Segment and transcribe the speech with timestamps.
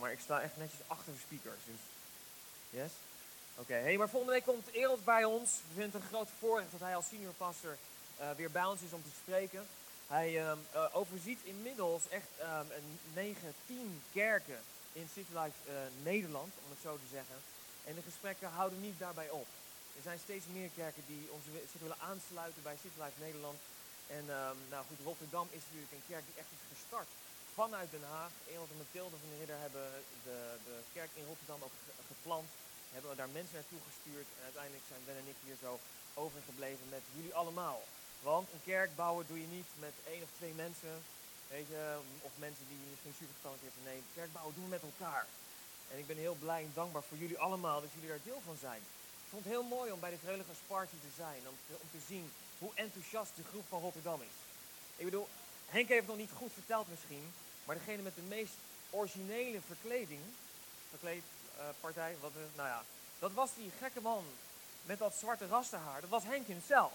[0.00, 1.62] maar ik sta echt netjes achter de speakers.
[1.64, 1.82] Dus,
[2.70, 2.92] yes?
[3.58, 5.50] Oké, hey, maar volgende week komt Ereld bij ons.
[5.50, 7.76] We vinden het een groot voorrecht dat hij als senior pastor
[8.16, 9.66] eh, weer bij ons is om te spreken.
[10.06, 14.60] Hij ehm, eh, overziet inmiddels echt um, een 9, 10 kerken
[14.92, 17.38] in City Life eh, Nederland, om het zo te zeggen.
[17.84, 19.46] En de gesprekken houden niet daarbij op.
[19.96, 23.58] Er zijn steeds meer kerken die ons, zich willen aansluiten bij City Life Nederland.
[24.06, 27.10] En um, nou goed, Rotterdam is natuurlijk een kerk die echt is gestart
[27.62, 28.32] vanuit Den Haag.
[28.50, 29.86] Eenholt en Mathilde van de Ridder hebben
[30.28, 31.76] de, de kerk in Rotterdam ook
[32.12, 32.48] gepland.
[32.92, 34.28] Hebben we daar mensen naartoe gestuurd.
[34.36, 35.72] En uiteindelijk zijn Ben en ik hier zo
[36.24, 37.80] overgebleven met jullie allemaal.
[38.30, 40.94] Want een kerk bouwen doe je niet met één of twee mensen.
[41.54, 41.82] Weet je,
[42.28, 43.82] of mensen die misschien super hebben.
[43.90, 45.26] Nee, kerk bouwen doen we met elkaar.
[45.90, 48.58] En ik ben heel blij en dankbaar voor jullie allemaal dat jullie daar deel van
[48.66, 48.82] zijn.
[49.24, 51.40] Ik vond het heel mooi om bij de Vrijwilligers Party te zijn.
[51.50, 52.26] Om te, om te zien
[52.58, 54.36] hoe enthousiast de groep van Rotterdam is.
[54.96, 55.28] Ik bedoel,
[55.66, 57.32] Henk heeft het nog niet goed verteld misschien.
[57.66, 58.54] Maar degene met de meest
[58.90, 60.20] originele verkleding,
[60.90, 62.82] verkleedpartij, uh, wat, nou ja,
[63.18, 64.24] dat was die gekke man
[64.82, 66.00] met dat zwarte rastenhaar.
[66.00, 66.92] Dat was Henk zelf.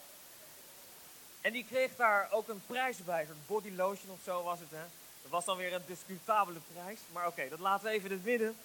[1.41, 4.71] En die kreeg daar ook een prijs bij, een body lotion of zo was het.
[4.71, 4.83] Hè?
[5.21, 6.99] Dat was dan weer een discutabele prijs.
[7.11, 8.55] Maar oké, dat laten we even in het midden.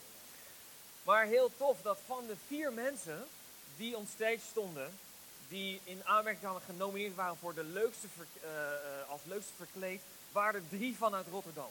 [1.03, 3.27] Maar heel tof dat van de vier mensen
[3.77, 4.99] die on stage stonden,
[5.49, 10.69] die in aanmerking genomineerd waren voor de leukste uh, uh, als leukste verkleed, waren er
[10.69, 11.71] drie vanuit Rotterdam.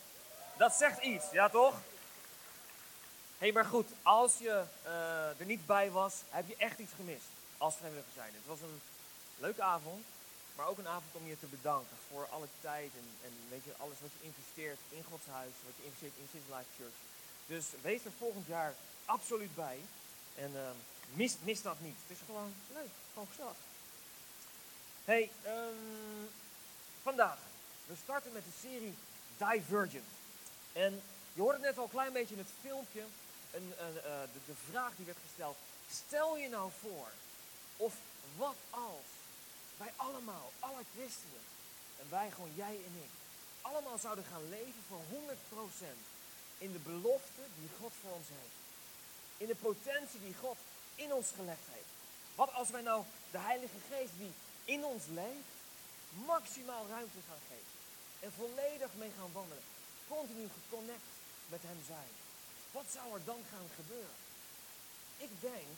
[0.57, 1.73] Dat zegt iets, ja toch?
[3.37, 6.93] Hé, hey, maar goed, als je uh, er niet bij was, heb je echt iets
[6.95, 7.25] gemist
[7.57, 8.33] als vrijwilliger zijn.
[8.33, 8.81] Het was een
[9.37, 10.05] leuke avond,
[10.55, 13.73] maar ook een avond om je te bedanken voor alle tijd en, en weet je,
[13.77, 16.97] alles wat je investeert in Gods huis, wat je investeert in City Life Church.
[17.45, 18.73] Dus wees er volgend jaar
[19.05, 19.79] absoluut bij
[20.35, 20.69] en uh,
[21.13, 21.97] mis, mis dat niet.
[22.07, 23.57] Het is gewoon leuk, gewoon gezellig.
[25.05, 26.29] Hey, um,
[27.01, 27.37] vandaag,
[27.85, 28.95] we starten met de serie
[29.37, 30.05] Divergent.
[30.75, 31.01] En
[31.33, 33.03] je hoorde net al een klein beetje in het filmpje
[33.51, 35.57] een, een, uh, de, de vraag die werd gesteld.
[35.91, 37.07] Stel je nou voor,
[37.77, 37.93] of
[38.37, 39.07] wat als
[39.77, 41.44] wij allemaal, alle christenen,
[42.00, 43.11] en wij gewoon jij en ik,
[43.61, 45.97] allemaal zouden gaan leven voor 100%
[46.57, 48.57] in de belofte die God voor ons heeft.
[49.38, 50.57] In de potentie die God
[50.95, 51.91] in ons gelegd heeft.
[52.35, 54.33] Wat als wij nou de Heilige Geest die
[54.66, 55.51] in ons leeft,
[56.25, 57.73] maximaal ruimte gaan geven.
[58.19, 59.75] En volledig mee gaan wandelen
[60.07, 61.11] continu geconnect
[61.53, 62.11] met hem zijn.
[62.71, 64.19] Wat zou er dan gaan gebeuren?
[65.17, 65.71] Ik denk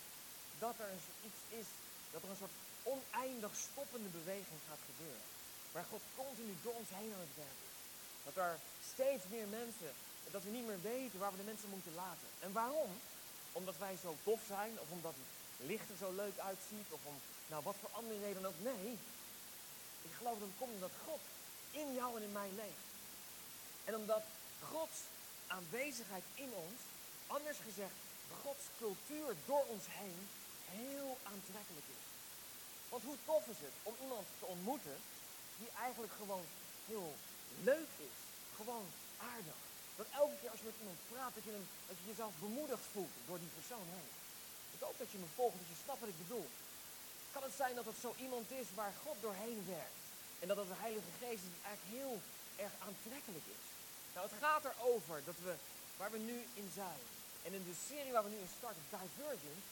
[0.60, 0.92] dat er
[1.28, 1.68] iets is,
[2.12, 5.28] dat er een soort oneindig stoppende beweging gaat gebeuren.
[5.72, 7.80] Waar God continu door ons heen aan het werken is.
[8.28, 8.60] Dat er
[8.94, 9.92] steeds meer mensen,
[10.32, 12.28] dat we niet meer weten waar we de mensen moeten laten.
[12.40, 12.92] En waarom?
[13.52, 17.16] Omdat wij zo tof zijn, of omdat het licht er zo leuk uitziet, of om,
[17.48, 18.60] nou wat voor andere reden ook.
[18.72, 18.98] Nee,
[20.02, 21.20] ik geloof dat het komt omdat God
[21.72, 22.86] in jou en in mij leeft.
[23.88, 24.24] En omdat
[24.72, 24.98] Gods
[25.48, 26.80] aanwezigheid in ons,
[27.28, 27.98] anders gezegd,
[28.44, 30.20] Gods cultuur door ons heen,
[30.80, 32.06] heel aantrekkelijk is.
[32.90, 34.98] Want hoe tof is het om iemand te ontmoeten
[35.60, 36.46] die eigenlijk gewoon
[36.86, 37.14] heel
[37.70, 38.18] leuk is.
[38.56, 38.88] Gewoon
[39.34, 39.60] aardig.
[39.96, 41.52] Dat elke keer als je met iemand praat, dat je,
[41.90, 44.12] dat je jezelf bemoedigd voelt door die persoon heen.
[44.76, 46.48] Ik hoop dat je me volgt, dat je snapt wat ik bedoel.
[47.34, 50.02] Kan het zijn dat het zo iemand is waar God doorheen werkt?
[50.40, 52.16] En dat het de Heilige Geest is die eigenlijk heel
[52.64, 53.77] erg aantrekkelijk is.
[54.18, 55.54] Nou, het gaat erover dat we,
[55.98, 57.02] waar we nu in zijn,
[57.44, 59.64] en in de serie waar we nu in starten, Divergent,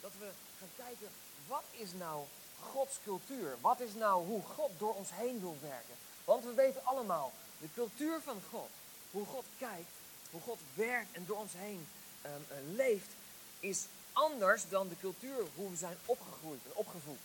[0.00, 1.08] dat we gaan kijken,
[1.46, 2.24] wat is nou
[2.60, 3.56] Gods cultuur?
[3.60, 5.94] Wat is nou hoe God door ons heen wil werken?
[6.24, 8.70] Want we weten allemaal, de cultuur van God,
[9.10, 9.94] hoe God kijkt,
[10.30, 11.88] hoe God werkt en door ons heen
[12.26, 13.10] um, uh, leeft,
[13.60, 17.22] is anders dan de cultuur hoe we zijn opgegroeid en opgevoed.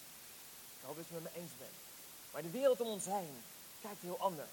[0.79, 1.77] Ik hoop dat je het met me eens bent.
[2.31, 3.43] Maar de wereld om ons heen
[3.81, 4.49] kijkt heel anders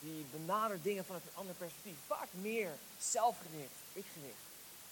[0.00, 1.96] die benadert dingen vanuit een ander perspectief.
[2.06, 4.44] Vaak meer zelfgericht, ikgericht.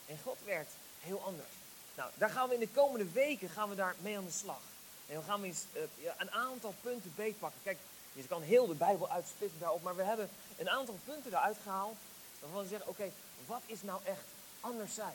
[0.07, 1.49] En God werkt heel anders.
[1.95, 4.61] Nou, daar gaan we in de komende weken gaan we daar mee aan de slag.
[5.07, 5.65] En dan gaan we eens
[6.01, 7.61] ja, een aantal punten beetpakken.
[7.63, 7.79] Kijk,
[8.13, 11.97] je kan heel de Bijbel uitsplitsen daarop, maar we hebben een aantal punten eruit gehaald.
[12.41, 13.11] Waarvan we zeggen, oké,
[13.47, 14.25] wat is nou echt
[14.61, 15.15] anders zijn?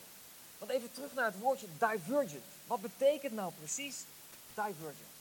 [0.58, 2.44] Want even terug naar het woordje divergent.
[2.68, 3.96] Wat betekent nou precies
[4.54, 5.12] divergent?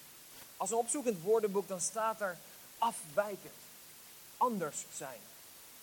[0.56, 2.38] Als we opzoeken het woordenboek, dan staat er
[2.78, 3.54] afwijkend
[4.42, 5.20] anders zijn.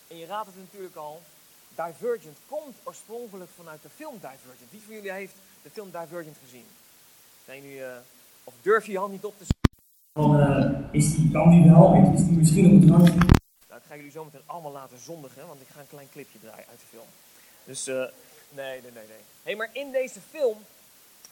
[0.08, 1.22] En je raadt het natuurlijk al,
[1.68, 4.70] Divergent komt oorspronkelijk vanuit de film Divergent.
[4.70, 6.66] Wie van jullie heeft de film Divergent gezien?
[7.44, 7.96] Zijn jullie, uh,
[8.44, 9.58] of durf je je hand niet op te zetten?
[10.14, 12.12] Uh, is die, kan die wel?
[12.14, 13.14] Is die misschien op het randje?
[13.68, 16.38] Nou, ik ga jullie zo meteen allemaal laten zondigen, want ik ga een klein clipje
[16.38, 17.08] draaien uit de film.
[17.64, 17.94] Dus, uh,
[18.48, 19.24] nee, nee, nee, nee.
[19.42, 20.58] Hey, maar in deze film,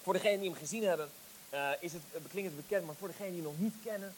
[0.02, 1.08] voor degenen die hem gezien hebben,
[1.80, 4.14] is het, het bekend, maar voor degenen die hem nog niet kennen,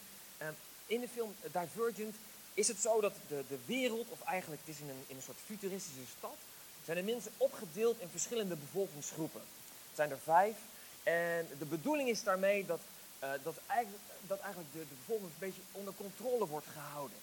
[0.87, 2.15] in de film Divergent
[2.55, 5.23] is het zo dat de, de wereld, of eigenlijk het is in een, in een
[5.23, 6.37] soort futuristische stad,
[6.85, 9.41] zijn de mensen opgedeeld in verschillende bevolkingsgroepen.
[9.41, 10.57] Het zijn er vijf.
[11.03, 12.81] En de bedoeling is daarmee dat,
[13.23, 17.19] uh, dat, eigenlijk, dat eigenlijk de, de bevolking een beetje onder controle wordt gehouden.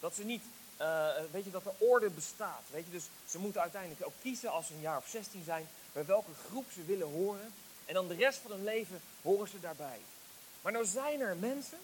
[0.00, 0.42] Dat ze niet,
[0.80, 2.62] uh, weet je, dat er orde bestaat.
[2.70, 5.68] Weet je, dus ze moeten uiteindelijk ook kiezen als ze een jaar of 16 zijn,
[5.92, 7.52] bij welke groep ze willen horen.
[7.84, 10.00] En dan de rest van hun leven horen ze daarbij.
[10.62, 11.78] Maar nou zijn er mensen,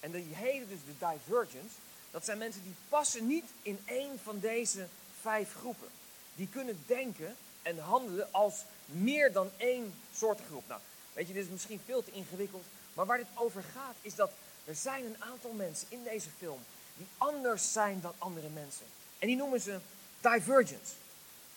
[0.00, 1.74] en die heten dus de divergents,
[2.10, 4.86] dat zijn mensen die passen niet in één van deze
[5.20, 5.88] vijf groepen.
[6.34, 10.68] Die kunnen denken en handelen als meer dan één soort groep.
[10.68, 10.80] Nou,
[11.12, 12.64] weet je, dit is misschien veel te ingewikkeld,
[12.94, 14.30] maar waar dit over gaat is dat
[14.64, 16.60] er zijn een aantal mensen in deze film
[16.96, 18.86] die anders zijn dan andere mensen.
[19.18, 19.78] En die noemen ze
[20.20, 20.90] divergents.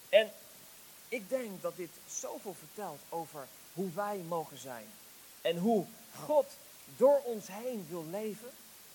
[0.10, 0.32] En
[1.08, 4.86] ik denk dat dit zoveel vertelt over hoe wij mogen zijn.
[5.42, 5.86] En hoe
[6.26, 6.46] God
[6.98, 8.50] door ons heen wil leven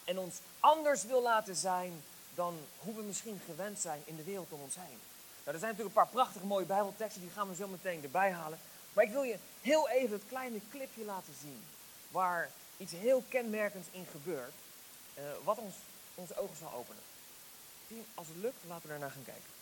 [0.07, 2.03] en ons anders wil laten zijn
[2.35, 4.99] dan hoe we misschien gewend zijn in de wereld om ons heen.
[5.45, 8.33] Nou, er zijn natuurlijk een paar prachtige mooie Bijbelteksten, die gaan we zo meteen erbij
[8.33, 8.59] halen.
[8.93, 11.65] Maar ik wil je heel even het kleine clipje laten zien
[12.11, 14.53] waar iets heel kenmerkends in gebeurt,
[15.19, 15.75] uh, wat ons
[16.15, 17.03] onze ogen zal openen.
[18.15, 19.56] Als het lukt, laten we daarna gaan kijken.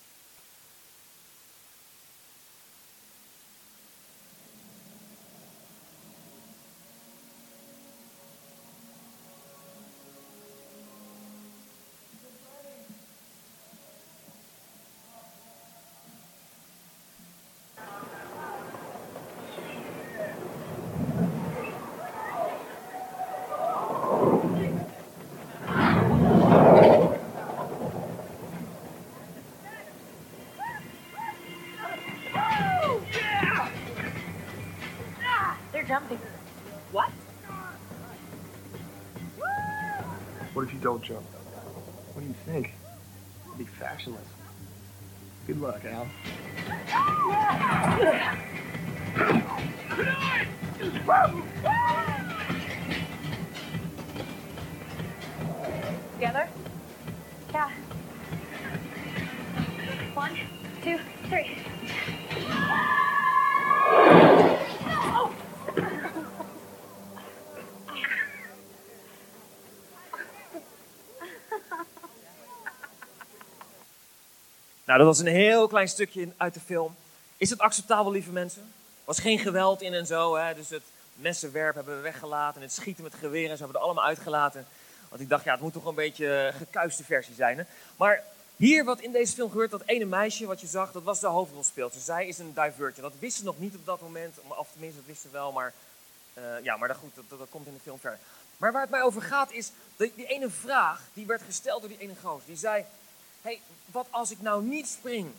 [40.94, 42.72] What do you think?
[43.46, 44.22] It'd be fashionless.
[45.46, 46.06] Good luck, Al.
[74.98, 76.94] Dat was een heel klein stukje uit de film.
[77.36, 78.72] Is het acceptabel, lieve mensen?
[79.04, 80.36] was geen geweld in en zo.
[80.36, 80.54] Hè?
[80.54, 80.82] Dus het
[81.14, 82.62] messenwerp hebben we weggelaten.
[82.62, 84.66] Het schieten met geweren hebben we er allemaal uitgelaten.
[85.08, 87.58] Want ik dacht, ja, het moet toch een beetje gekuiste versie zijn.
[87.58, 87.64] Hè?
[87.96, 88.22] Maar
[88.56, 91.26] hier, wat in deze film gebeurt, dat ene meisje wat je zag, dat was de
[91.26, 92.00] hoofdrolspeelster.
[92.00, 92.96] Zij is een divergent.
[92.96, 94.36] Dat wisten ze nog niet op dat moment.
[94.46, 95.52] Of tenminste, dat wisten ze wel.
[95.52, 95.72] Maar
[96.34, 98.18] uh, ja, maar dat, goed, dat, dat, komt in de film verder.
[98.56, 101.90] Maar waar het mij over gaat is, die, die ene vraag, die werd gesteld door
[101.90, 102.46] die ene gozer.
[102.46, 102.84] Die zei,
[103.44, 105.32] hey, wat als ik nou niet spring?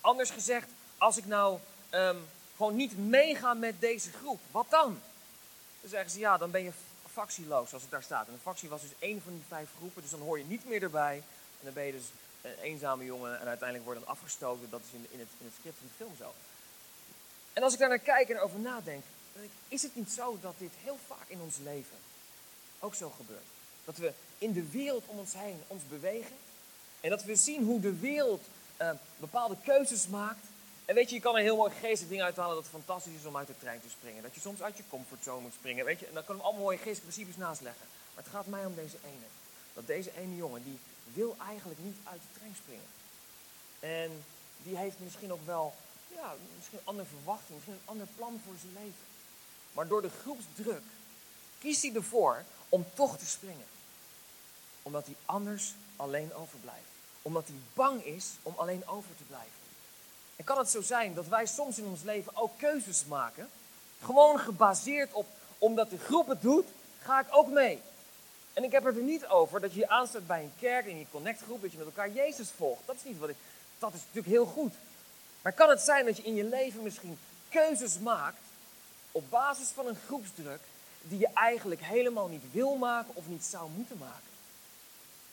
[0.00, 0.68] Anders gezegd,
[0.98, 1.58] als ik nou
[1.90, 5.00] um, gewoon niet meega met deze groep, wat dan?
[5.80, 6.72] Dan zeggen ze, ja, dan ben je
[7.12, 8.26] factieloos, zoals het daar staat.
[8.26, 10.68] En een factie was dus één van die vijf groepen, dus dan hoor je niet
[10.68, 11.16] meer erbij.
[11.58, 12.04] En dan ben je dus
[12.42, 14.70] een eenzame jongen en uiteindelijk wordt dan afgestoten.
[14.70, 16.34] Dat is in, in, het, in het script van de film zo.
[17.52, 19.04] En als ik daar naar kijk en over nadenk,
[19.68, 21.96] is het niet zo dat dit heel vaak in ons leven
[22.78, 23.46] ook zo gebeurt?
[23.84, 26.36] Dat we in de wereld om ons heen ons bewegen
[27.02, 28.42] en dat we zien hoe de wereld
[28.80, 30.46] uh, bepaalde keuzes maakt.
[30.84, 33.26] En weet je, je kan er heel mooi geestelijk dingen uithalen dat het fantastisch is
[33.26, 34.22] om uit de trein te springen.
[34.22, 35.84] Dat je soms uit je comfortzone moet springen.
[35.84, 37.86] Weet je, en dan kunnen we allemaal mooie geestelijke principes naast leggen.
[38.14, 39.26] Maar het gaat mij om deze ene.
[39.74, 42.90] Dat deze ene jongen, die wil eigenlijk niet uit de trein springen.
[43.80, 44.24] En
[44.62, 45.74] die heeft misschien ook wel,
[46.14, 49.06] ja, misschien een andere verwachting, misschien een ander plan voor zijn leven.
[49.72, 50.86] Maar door de groepsdruk
[51.58, 53.66] kiest hij ervoor om toch te springen.
[54.82, 56.91] Omdat hij anders alleen overblijft
[57.22, 59.50] omdat hij bang is om alleen over te blijven.
[60.36, 63.48] En kan het zo zijn dat wij soms in ons leven ook keuzes maken,
[64.02, 65.26] gewoon gebaseerd op,
[65.58, 66.66] omdat de groep het doet,
[67.02, 67.80] ga ik ook mee.
[68.52, 70.98] En ik heb het er niet over dat je je aansluit bij een kerk, in
[70.98, 72.82] je connectgroep, dat je met elkaar Jezus volgt.
[72.86, 73.36] Dat is niet wat ik,
[73.78, 74.74] dat is natuurlijk heel goed.
[75.42, 78.40] Maar kan het zijn dat je in je leven misschien keuzes maakt
[79.12, 80.60] op basis van een groepsdruk
[81.02, 84.31] die je eigenlijk helemaal niet wil maken of niet zou moeten maken?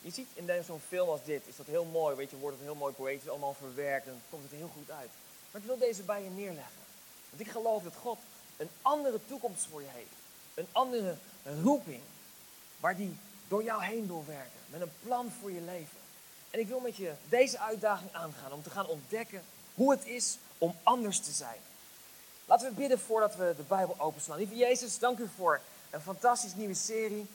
[0.00, 2.66] Je ziet in zo'n film als dit, is dat heel mooi, weet je, wordt het
[2.66, 5.10] heel mooi poëtisch allemaal verwerkt en komt het heel goed uit.
[5.50, 6.82] Maar ik wil deze bij je neerleggen.
[7.30, 8.18] Want ik geloof dat God
[8.56, 10.12] een andere toekomst voor je heeft.
[10.54, 11.16] Een andere
[11.62, 12.00] roeping,
[12.80, 13.16] waar die
[13.48, 14.58] door jou heen wil werken.
[14.66, 15.98] Met een plan voor je leven.
[16.50, 19.42] En ik wil met je deze uitdaging aangaan om te gaan ontdekken
[19.74, 21.58] hoe het is om anders te zijn.
[22.44, 24.38] Laten we bidden voordat we de Bijbel openslaan.
[24.38, 27.26] Lieve Jezus, dank u voor een fantastisch nieuwe serie,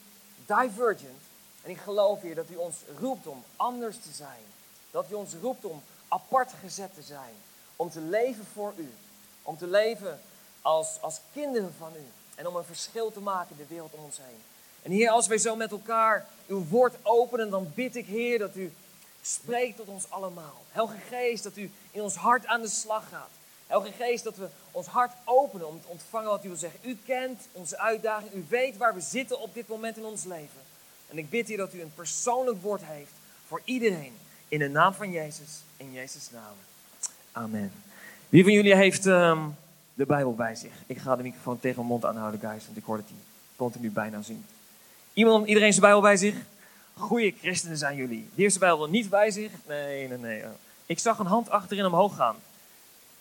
[0.46, 1.22] Divergent.
[1.66, 4.42] En ik geloof hier dat u ons roept om anders te zijn.
[4.90, 7.34] Dat u ons roept om apart gezet te zijn.
[7.76, 8.92] om te leven voor u.
[9.42, 10.20] Om te leven
[10.62, 12.06] als, als kinderen van u.
[12.34, 14.42] En om een verschil te maken in de wereld om ons heen.
[14.82, 18.56] En Heer, als wij zo met elkaar uw woord openen, dan bid ik, Heer, dat
[18.56, 18.72] u
[19.22, 20.64] spreekt tot ons allemaal.
[20.70, 23.30] Heilige Geest, dat u in ons hart aan de slag gaat.
[23.66, 26.80] Heilige Geest, dat we ons hart openen om te ontvangen wat u wil zeggen.
[26.82, 30.65] U kent onze uitdaging, u weet waar we zitten op dit moment in ons leven.
[31.08, 33.12] En ik bid hier dat u een persoonlijk woord heeft
[33.46, 34.12] voor iedereen.
[34.48, 36.54] In de naam van Jezus, in Jezus' naam.
[37.32, 37.72] Amen.
[38.28, 39.38] Wie van jullie heeft ehm,
[39.94, 40.72] de Bijbel bij zich?
[40.86, 43.16] Ik ga de microfoon tegen mijn mond aanhouden, guys, want ik hoor dat die
[43.56, 44.46] continu bijna zien.
[45.12, 46.34] Iemand, iedereen zijn Bijbel bij zich?
[46.94, 48.28] Goeie christenen zijn jullie.
[48.34, 49.50] Die heeft zijn Bijbel niet bij zich?
[49.66, 50.42] Nee, nee, nee.
[50.86, 52.36] Ik zag een hand achterin omhoog gaan.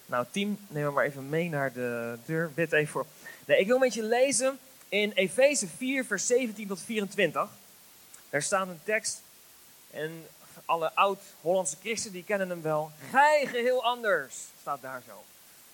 [0.06, 2.52] Nou, team, neem me maar even mee naar de deur.
[2.54, 3.06] Bid even voor.
[3.46, 7.50] Nee, ik wil met je lezen in Efeze 4, vers 17 tot 24.
[8.36, 9.22] Daar staat een tekst.
[9.92, 10.28] En
[10.66, 12.92] alle oud-Hollandse christen die kennen hem wel.
[13.10, 15.24] Gij geheel anders, staat daar zo.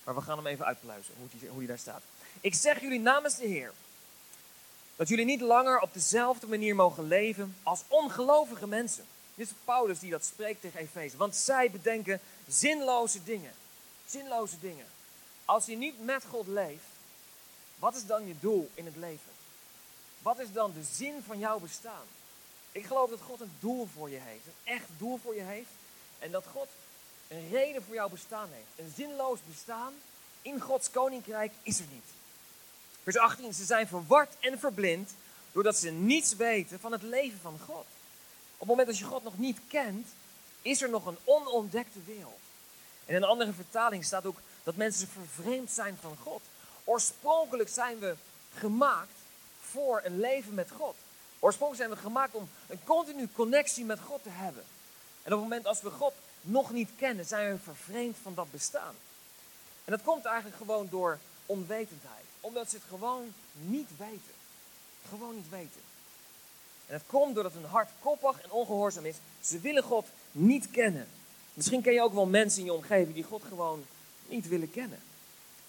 [0.04, 2.02] Maar we gaan hem even uitpluizen, hoe die, hoe daar staat.
[2.40, 3.72] Ik zeg jullie namens de Heer.
[4.96, 9.04] Dat jullie niet langer op dezelfde manier mogen leven als ongelovige mensen.
[9.34, 11.16] Dit is Paulus die dat spreekt tegen Efeze.
[11.16, 13.52] Want zij bedenken zinloze dingen.
[14.06, 14.86] Zinloze dingen.
[15.44, 16.84] Als je niet met God leeft,
[17.78, 19.32] wat is dan je doel in het leven?
[20.18, 22.06] Wat is dan de zin van jouw bestaan?
[22.72, 24.46] Ik geloof dat God een doel voor je heeft.
[24.46, 25.70] Een echt doel voor je heeft.
[26.18, 26.68] En dat God
[27.28, 28.66] een reden voor jouw bestaan heeft.
[28.76, 29.92] Een zinloos bestaan
[30.42, 32.04] in Gods koninkrijk is er niet.
[33.02, 33.54] Vers 18.
[33.54, 35.10] Ze zijn verward en verblind
[35.52, 37.86] doordat ze niets weten van het leven van God.
[38.52, 40.08] Op het moment dat je God nog niet kent,
[40.62, 42.40] is er nog een onontdekte wereld.
[43.04, 46.42] In een andere vertaling staat ook dat mensen vervreemd zijn van God.
[46.84, 48.14] Oorspronkelijk zijn we
[48.54, 49.18] gemaakt
[49.60, 50.94] voor een leven met God.
[51.44, 54.62] Oorspronkelijk zijn we gemaakt om een continu connectie met God te hebben.
[55.22, 58.50] En op het moment als we God nog niet kennen, zijn we vervreemd van dat
[58.50, 58.94] bestaan.
[59.84, 62.24] En dat komt eigenlijk gewoon door onwetendheid.
[62.40, 64.34] Omdat ze het gewoon niet weten.
[65.08, 65.80] Gewoon niet weten.
[66.86, 69.16] En het komt doordat hun hart koppig en ongehoorzaam is.
[69.40, 71.08] Ze willen God niet kennen.
[71.54, 73.84] Misschien ken je ook wel mensen in je omgeving die God gewoon
[74.26, 75.02] niet willen kennen.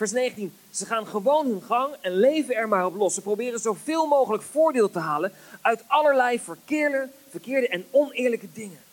[0.03, 0.57] Vers 19.
[0.71, 3.13] Ze gaan gewoon hun gang en leven er maar op los.
[3.13, 8.83] Ze proberen zoveel mogelijk voordeel te halen uit allerlei verkeerde, verkeerde en oneerlijke dingen.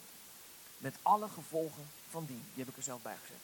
[0.79, 2.41] Met alle gevolgen van die.
[2.55, 3.37] Die heb ik er zelf bij gezet.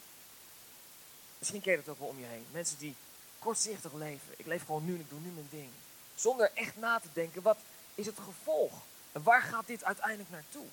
[1.39, 2.45] Misschien ken je ook wel om je heen.
[2.53, 2.95] Mensen die
[3.39, 4.35] kortzichtig leven.
[4.37, 5.69] Ik leef gewoon nu en ik doe nu mijn ding.
[6.15, 7.59] Zonder echt na te denken, wat
[7.95, 8.73] is het gevolg?
[9.13, 10.67] En waar gaat dit uiteindelijk naartoe?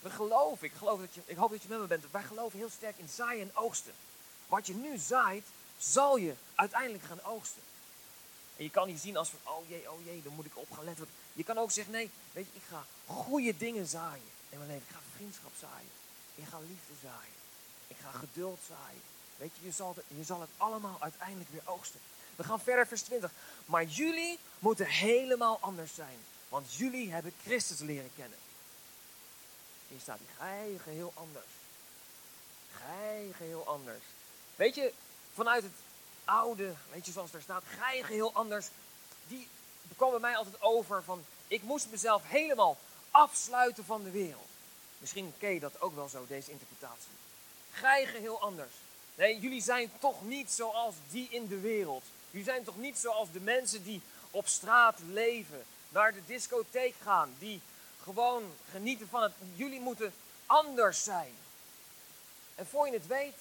[0.00, 2.58] We geloven, ik, geloof dat je, ik hoop dat je met me bent, wij geloven
[2.58, 3.92] heel sterk in zaaien en oogsten.
[4.46, 5.46] Wat je nu zaait,
[5.78, 7.62] zal je uiteindelijk gaan oogsten.
[8.56, 10.70] En je kan niet zien als van, oh jee, oh jee, dan moet ik op
[10.72, 11.08] gaan letten.
[11.32, 14.86] Je kan ook zeggen, nee, weet je, ik ga goede dingen zaaien in mijn leven.
[14.88, 15.90] Ik ga vriendschap zaaien.
[16.34, 17.34] Ik ga liefde zaaien.
[17.86, 19.02] Ik ga geduld zaaien.
[19.36, 22.00] Weet je, je zal, het, je zal het allemaal uiteindelijk weer oogsten.
[22.36, 23.30] We gaan verder, vers 20.
[23.66, 26.18] Maar jullie moeten helemaal anders zijn.
[26.48, 28.38] Want jullie hebben Christus leren kennen.
[29.88, 31.52] Hier staat hij, gij geheel anders.
[32.72, 34.02] Gij geheel anders.
[34.56, 34.92] Weet je,
[35.38, 35.72] vanuit het
[36.24, 38.66] oude, weet je zoals er staat, gij geheel anders.
[39.28, 39.48] Die
[39.96, 42.78] kwam bij mij altijd over van, ik moest mezelf helemaal
[43.10, 44.48] afsluiten van de wereld.
[44.98, 47.10] Misschien ken je dat ook wel zo, deze interpretatie.
[47.70, 48.74] Gij geheel anders.
[49.14, 52.04] Nee, jullie zijn toch niet zoals die in de wereld.
[52.30, 57.34] Jullie zijn toch niet zoals de mensen die op straat leven, naar de discotheek gaan,
[57.38, 57.60] die
[58.02, 59.32] gewoon genieten van het.
[59.54, 60.14] Jullie moeten
[60.46, 61.34] anders zijn.
[62.54, 63.34] En voor je het weet,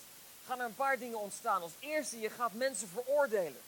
[0.48, 1.62] gaan er een paar dingen ontstaan.
[1.62, 3.62] Als eerste, je gaat mensen veroordelen.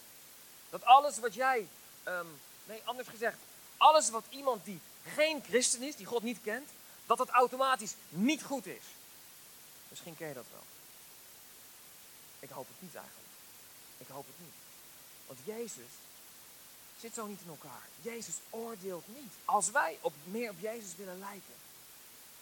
[0.69, 1.67] Dat alles wat jij,
[2.03, 2.25] ehm,
[2.65, 3.37] nee, anders gezegd,
[3.77, 6.69] alles wat iemand die geen christen is, die God niet kent,
[7.05, 8.83] dat dat automatisch niet goed is.
[9.87, 10.63] Misschien ken je dat wel.
[12.39, 13.27] Ik hoop het niet eigenlijk.
[13.97, 14.53] Ik hoop het niet.
[15.27, 15.91] Want Jezus
[16.99, 17.87] zit zo niet in elkaar.
[18.01, 19.33] Jezus oordeelt niet.
[19.45, 21.55] Als wij op, meer op Jezus willen lijken,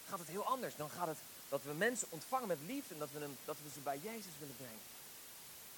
[0.09, 0.75] gaat het heel anders.
[0.75, 1.17] Dan gaat het
[1.49, 4.55] dat we mensen ontvangen met liefde en dat we, dat we ze bij Jezus willen
[4.55, 4.81] brengen.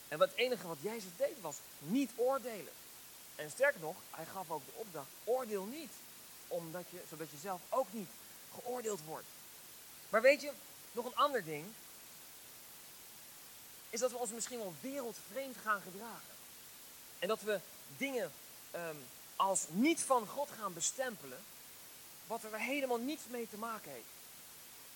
[0.07, 2.73] En het enige wat Jezus deed was niet oordelen.
[3.35, 5.91] En sterker nog, hij gaf ook de opdracht, oordeel niet.
[6.47, 8.09] Omdat je, zodat je zelf ook niet
[8.53, 9.27] geoordeeld wordt.
[10.09, 10.51] Maar weet je,
[10.91, 11.65] nog een ander ding.
[13.89, 16.33] Is dat we ons misschien wel wereldvreemd gaan gedragen.
[17.19, 17.59] En dat we
[17.97, 18.31] dingen
[18.71, 18.95] ehm,
[19.35, 21.43] als niet van God gaan bestempelen.
[22.27, 24.18] Wat er helemaal niets mee te maken heeft.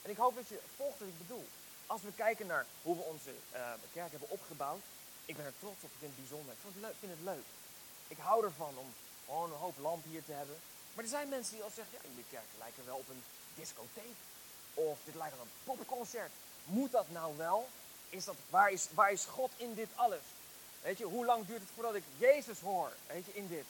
[0.04, 1.48] En ik hoop dat je volgt wat ik bedoel.
[1.86, 4.84] Als we kijken naar hoe we onze uh, kerk hebben opgebouwd.
[5.26, 6.54] Ik ben er trots op, ik vind het bijzonder.
[6.54, 6.96] Ik vind het leuk.
[7.00, 7.46] Vind het leuk.
[8.08, 8.94] Ik hou ervan om
[9.26, 10.58] gewoon een hoop lampen hier te hebben.
[10.94, 13.24] Maar er zijn mensen die al zeggen, ja, jullie kerk lijkt wel op een
[13.56, 14.18] discotheek.
[14.74, 16.32] Of dit lijkt wel een popconcert.
[16.66, 17.70] Moet dat nou wel?
[18.14, 20.22] is dat, waar, is, waar is God in dit alles?
[20.82, 22.92] Weet je, hoe lang duurt het voordat ik Jezus hoor?
[23.08, 23.66] Weet je, in dit.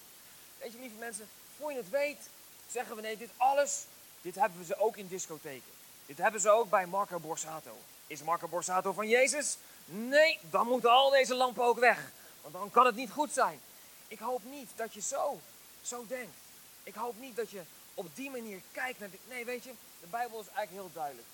[0.57, 2.29] Weet je, lieve mensen, voor je het weet,
[2.71, 3.85] zeggen we nee, dit alles,
[4.21, 5.71] dit hebben we ze ook in discotheken.
[6.05, 7.77] Dit hebben ze ook bij Marco Borsato.
[8.07, 9.57] Is Marco Borsato van Jezus?
[9.85, 12.11] Nee, dan moeten al deze lampen ook weg.
[12.41, 13.61] Want dan kan het niet goed zijn.
[14.07, 15.39] Ik hoop niet dat je zo,
[15.81, 16.35] zo denkt.
[16.83, 17.61] Ik hoop niet dat je
[17.93, 19.19] op die manier kijkt naar dit.
[19.29, 21.27] Nee, weet je, de Bijbel is eigenlijk heel duidelijk.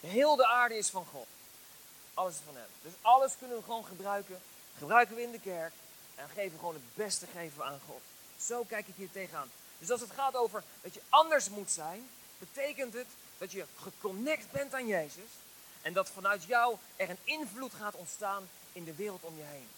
[0.00, 1.26] Heel de aarde is van God.
[2.14, 2.68] Alles is van hem.
[2.82, 4.40] Dus alles kunnen we gewoon gebruiken.
[4.78, 5.72] Gebruiken we in de kerk.
[6.14, 8.00] En geven gewoon het beste geven we aan God.
[8.40, 9.50] Zo kijk ik hier tegenaan.
[9.78, 13.06] Dus als het gaat over dat je anders moet zijn, betekent het
[13.38, 15.30] dat je geconnect bent aan Jezus.
[15.82, 19.68] En dat vanuit jou er een invloed gaat ontstaan in de wereld om je heen.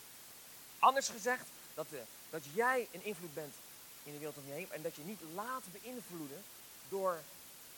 [0.79, 3.55] Anders gezegd, dat, de, dat jij een invloed bent
[4.03, 4.71] in de wereld om je heen.
[4.71, 6.45] En dat je niet laat beïnvloeden
[6.89, 7.19] door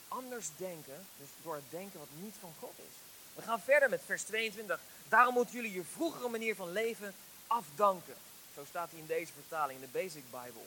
[0.08, 1.06] anders denken.
[1.16, 2.94] Dus door het denken wat niet van God is.
[3.34, 4.80] We gaan verder met vers 22.
[5.08, 7.14] Daarom moeten jullie je vroegere manier van leven
[7.46, 8.14] afdanken.
[8.54, 10.66] Zo staat hij in deze vertaling, in de Basic Bible.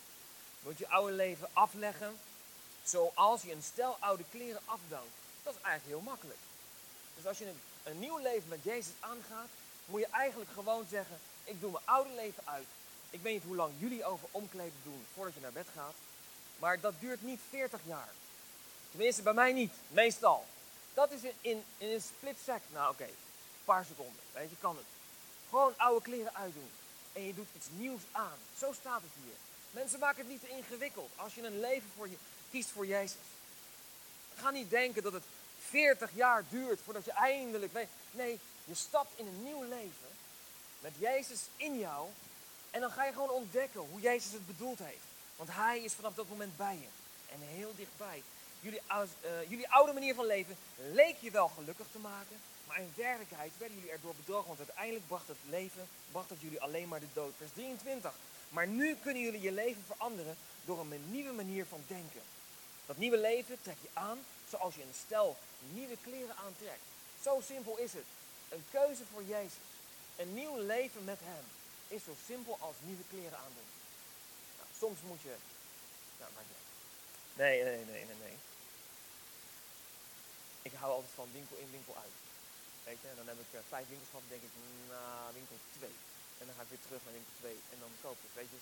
[0.59, 2.19] Je moet je oude leven afleggen
[2.83, 5.13] zoals je een stel oude kleren afdankt.
[5.43, 6.39] Dat is eigenlijk heel makkelijk.
[7.15, 9.49] Dus als je een, een nieuw leven met Jezus aangaat,
[9.85, 12.67] moet je eigenlijk gewoon zeggen, ik doe mijn oude leven uit.
[13.09, 15.93] Ik weet niet hoe lang jullie over omkleden doen voordat je naar bed gaat.
[16.59, 18.09] Maar dat duurt niet 40 jaar.
[18.89, 19.73] Tenminste, bij mij niet.
[19.87, 20.45] Meestal.
[20.93, 22.61] Dat is in, in, een split sec.
[22.67, 24.21] Nou oké, een paar seconden.
[24.33, 24.85] Weet je, kan het.
[25.49, 26.69] Gewoon oude kleren uitdoen.
[27.13, 28.37] En je doet iets nieuws aan.
[28.57, 29.35] Zo staat het hier.
[29.71, 31.11] Mensen maken het niet te ingewikkeld.
[31.15, 32.17] Als je een leven voor je,
[32.51, 33.17] kiest voor Jezus.
[34.35, 35.23] Ga niet denken dat het
[35.69, 37.87] 40 jaar duurt voordat je eindelijk weet.
[38.11, 40.09] Nee, je stapt in een nieuw leven.
[40.79, 42.09] Met Jezus in jou.
[42.71, 45.05] En dan ga je gewoon ontdekken hoe Jezus het bedoeld heeft.
[45.35, 46.87] Want Hij is vanaf dat moment bij je.
[47.33, 48.23] En heel dichtbij.
[48.59, 52.37] Jullie, uh, jullie oude manier van leven leek je wel gelukkig te maken.
[52.67, 54.47] Maar in werkelijkheid werden jullie erdoor bedrogen.
[54.47, 57.33] Want uiteindelijk bracht het leven, bracht het jullie alleen maar de dood.
[57.37, 58.13] Vers 23.
[58.49, 62.21] Maar nu kunnen jullie je leven veranderen door een nieuwe manier van denken.
[62.91, 65.37] Dat nieuwe leven trek je aan zoals je een stel
[65.77, 66.85] nieuwe kleren aantrekt.
[67.25, 68.09] Zo simpel is het.
[68.49, 69.67] Een keuze voor Jezus.
[70.21, 71.45] Een nieuw leven met Hem
[71.95, 73.69] is zo simpel als nieuwe kleren aandoen.
[74.57, 75.35] Nou, soms moet je.
[76.19, 76.43] Nou, maar
[77.41, 78.37] nee, nee, nee, nee, nee.
[80.61, 82.17] Ik hou altijd van winkel in, winkel uit.
[82.83, 84.53] Weet je, en dan heb ik uh, vijf winkels gehad, denk ik,
[84.89, 85.89] nou, winkel 2.
[86.39, 88.31] En dan ga ik weer terug naar winkel 2 en dan koop ik.
[88.39, 88.59] Weet je,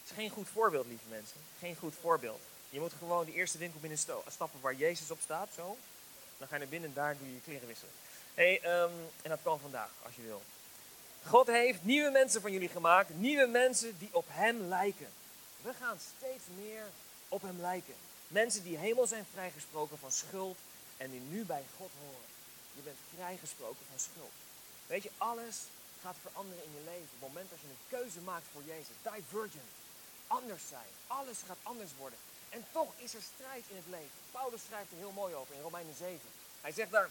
[0.00, 1.40] het is geen goed voorbeeld, lieve mensen.
[1.58, 2.44] Geen goed voorbeeld.
[2.70, 5.76] Je moet gewoon de eerste winkel binnen stappen waar Jezus op staat, zo.
[6.38, 7.94] Dan ga je naar binnen en daar doe je je kleren wisselen.
[8.34, 10.42] Hey, um, en dat kan vandaag, als je wil.
[11.26, 13.10] God heeft nieuwe mensen van jullie gemaakt.
[13.14, 15.08] Nieuwe mensen die op Hem lijken.
[15.62, 16.84] We gaan steeds meer
[17.28, 17.94] op Hem lijken.
[18.28, 20.58] Mensen die helemaal zijn vrijgesproken van schuld
[20.96, 22.28] en die nu bij God horen.
[22.72, 24.32] Je bent vrijgesproken van schuld.
[24.86, 25.56] Weet je, alles
[26.02, 27.08] gaat veranderen in je leven.
[27.14, 28.96] Op het moment dat je een keuze maakt voor Jezus.
[29.02, 29.72] Divergent.
[30.26, 30.92] Anders zijn.
[31.06, 32.18] Alles gaat anders worden.
[32.50, 34.18] En toch is er strijd in het leven.
[34.30, 36.20] Paulus schrijft er heel mooi over in Romeinen 7.
[36.60, 37.10] Hij zegt daar,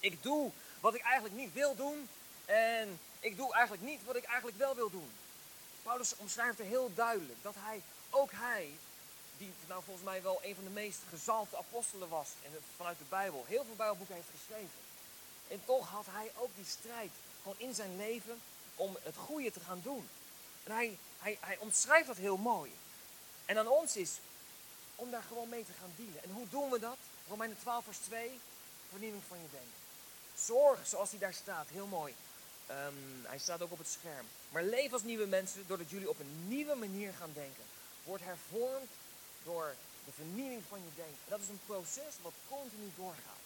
[0.00, 0.50] ik doe
[0.80, 2.08] wat ik eigenlijk niet wil doen.
[2.44, 5.12] En ik doe eigenlijk niet wat ik eigenlijk wel wil doen.
[5.82, 8.70] Paulus omschrijft er heel duidelijk dat hij, ook hij,
[9.38, 13.04] die nou volgens mij wel een van de meest gezalfde apostelen was en vanuit de
[13.08, 14.78] Bijbel, heel veel Bijbelboeken heeft geschreven.
[15.48, 17.10] En toch had hij ook die strijd
[17.42, 18.40] gewoon in zijn leven
[18.74, 20.08] om het goede te gaan doen.
[20.64, 22.76] En hij, hij, hij omschrijft dat heel mooi.
[23.44, 24.10] En aan ons is
[24.96, 26.22] om daar gewoon mee te gaan dealen.
[26.22, 26.96] En hoe doen we dat?
[27.28, 28.40] Romeinen 12 vers 2,
[28.90, 29.78] vernieuwing van je denken.
[30.34, 32.14] Zorg, zoals hij daar staat, heel mooi.
[32.70, 34.26] Um, hij staat ook op het scherm.
[34.50, 37.64] Maar leef als nieuwe mensen doordat jullie op een nieuwe manier gaan denken.
[38.04, 38.90] Word hervormd
[39.42, 41.18] door de vernieuwing van je denken.
[41.24, 43.44] En dat is een proces wat continu doorgaat.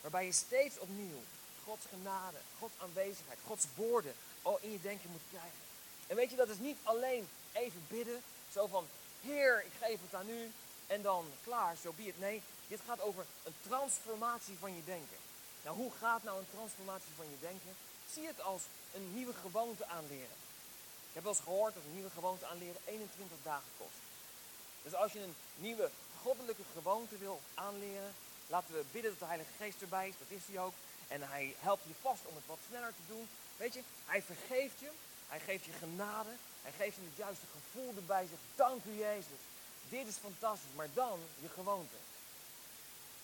[0.00, 1.22] Waarbij je steeds opnieuw
[1.64, 5.64] Gods genade, Gods aanwezigheid, Gods woorden al in je denken moet krijgen.
[6.06, 8.86] En weet je, dat is niet alleen even bidden, zo van,
[9.20, 10.50] Heer, ik geef het aan u
[10.94, 12.18] en dan klaar, zo be het.
[12.18, 15.16] Nee, dit gaat over een transformatie van je denken.
[15.64, 17.76] Nou, hoe gaat nou een transformatie van je denken?
[18.12, 18.62] Zie het als
[18.94, 20.38] een nieuwe gewoonte aanleren.
[21.08, 24.00] Ik heb wel eens gehoord dat een nieuwe gewoonte aanleren 21 dagen kost.
[24.82, 25.90] Dus als je een nieuwe
[26.22, 28.14] goddelijke gewoonte wil aanleren,
[28.46, 30.74] laten we bidden dat de Heilige Geest erbij is, dat is hij ook.
[31.08, 33.28] En hij helpt je vast om het wat sneller te doen.
[33.56, 34.90] Weet je, hij vergeeft je,
[35.28, 36.30] hij geeft je genade,
[36.62, 38.26] hij geeft je het juiste gevoel erbij.
[38.26, 39.40] Zegt, dank u Jezus,
[39.94, 40.76] dit is fantastisch.
[40.76, 41.98] Maar dan je gewoonte.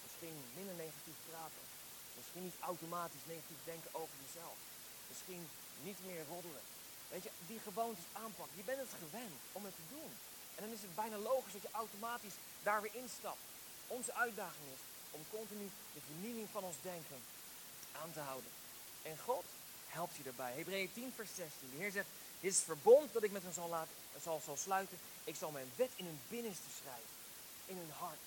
[0.05, 1.65] Misschien minder negatief praten.
[2.17, 4.59] Misschien niet automatisch negatief denken over jezelf.
[5.09, 5.43] Misschien
[5.83, 6.65] niet meer roddelen.
[7.09, 8.57] Weet je, die gewoontes aanpakken.
[8.57, 10.13] Je bent het gewend om het te doen.
[10.55, 13.43] En dan is het bijna logisch dat je automatisch daar weer instapt.
[13.87, 17.21] Onze uitdaging is om continu de vernieuwing van ons denken
[17.93, 18.51] aan te houden.
[19.03, 19.45] En God,
[19.89, 20.53] helpt je daarbij.
[20.53, 21.71] Hebreeën 10 vers 16.
[21.71, 22.09] De Heer zegt,
[22.41, 24.99] dit is verbond dat ik met hen zal, laten, zal, zal sluiten.
[25.31, 27.15] Ik zal mijn wet in hun binnenste schrijven.
[27.67, 28.25] In hun hart.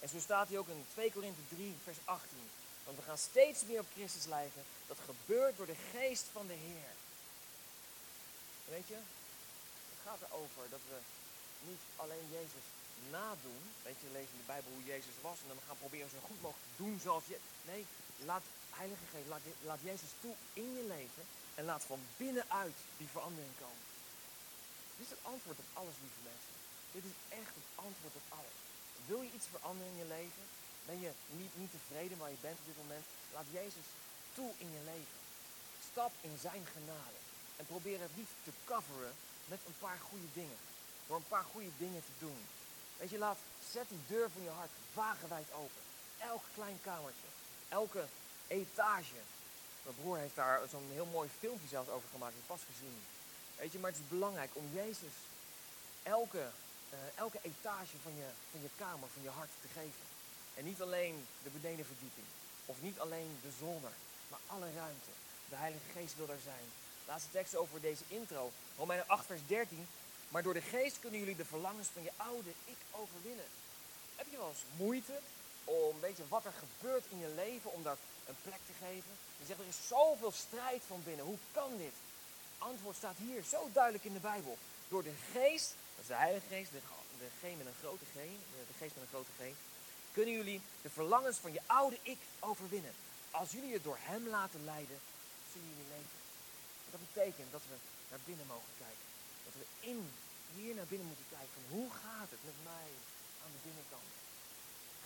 [0.00, 2.50] En zo staat hij ook in 2 Korinthe 3 vers 18.
[2.84, 4.64] Want we gaan steeds meer op Christus lijken.
[4.86, 6.92] Dat gebeurt door de geest van de Heer.
[8.74, 8.98] Weet je,
[9.92, 10.98] het gaat erover dat we
[11.68, 12.66] niet alleen Jezus
[13.10, 13.64] nadoen.
[13.82, 16.42] Weet je, lezen in de Bijbel hoe Jezus was en dan gaan proberen zo goed
[16.42, 17.38] mogelijk te doen zoals je.
[17.70, 17.86] Nee,
[18.16, 23.08] laat Heilige Geest, laat, laat Jezus toe in je leven en laat van binnenuit die
[23.08, 23.93] verandering komen.
[24.96, 26.54] Dit is het antwoord op alles, lieve mensen.
[26.96, 28.56] Dit is echt het antwoord op alles.
[29.06, 30.44] Wil je iets veranderen in je leven?
[30.88, 33.04] Ben je niet, niet tevreden waar je bent op dit moment?
[33.34, 33.88] Laat Jezus
[34.36, 35.18] toe in je leven.
[35.90, 37.18] Stap in zijn genade.
[37.56, 40.60] En probeer het niet te coveren met een paar goede dingen.
[41.06, 42.40] Door een paar goede dingen te doen.
[42.96, 43.38] Weet je, laat,
[43.72, 45.82] zet die deur van je hart wagenwijd open.
[46.18, 47.28] Elk klein kamertje.
[47.68, 48.04] Elke
[48.46, 49.20] etage.
[49.82, 52.32] Mijn broer heeft daar zo'n heel mooi filmpje zelfs over gemaakt.
[52.32, 53.02] Ik heb pas gezien.
[53.58, 55.14] Weet je, maar het is belangrijk om Jezus
[56.02, 56.50] elke,
[56.92, 60.04] uh, elke etage van je, van je kamer, van je hart te geven.
[60.54, 62.26] En niet alleen de benedenverdieping.
[62.66, 63.92] Of niet alleen de zolder.
[64.28, 65.10] Maar alle ruimte.
[65.48, 66.66] De Heilige Geest wil daar zijn.
[67.06, 68.50] Laatste tekst over deze intro.
[68.76, 69.86] Romeinen 8 vers 13.
[70.28, 73.44] Maar door de geest kunnen jullie de verlangens van je oude ik overwinnen.
[74.16, 75.18] Heb je wel eens moeite
[75.64, 79.10] om, weet je, wat er gebeurt in je leven, om dat een plek te geven?
[79.38, 81.24] Je zegt, er is zoveel strijd van binnen.
[81.24, 81.92] Hoe kan dit?
[82.70, 84.58] Antwoord staat hier zo duidelijk in de Bijbel.
[84.88, 86.80] Door de geest, dat is de Heilige Geest, de,
[87.18, 88.16] de G met een grote G,
[88.70, 89.42] de geest met een grote G,
[90.12, 92.94] kunnen jullie de verlangens van je oude ik overwinnen.
[93.30, 94.98] Als jullie het door hem laten leiden,
[95.52, 96.18] zullen jullie leven.
[96.90, 97.76] Dat betekent dat we
[98.10, 99.06] naar binnen mogen kijken.
[99.46, 100.00] Dat we in,
[100.56, 102.90] hier naar binnen moeten kijken van hoe gaat het met mij
[103.42, 104.10] aan de binnenkant.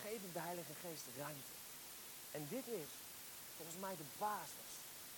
[0.03, 1.55] Geef de Heilige Geest ruimte.
[2.37, 2.91] En dit is
[3.57, 4.71] volgens mij de basis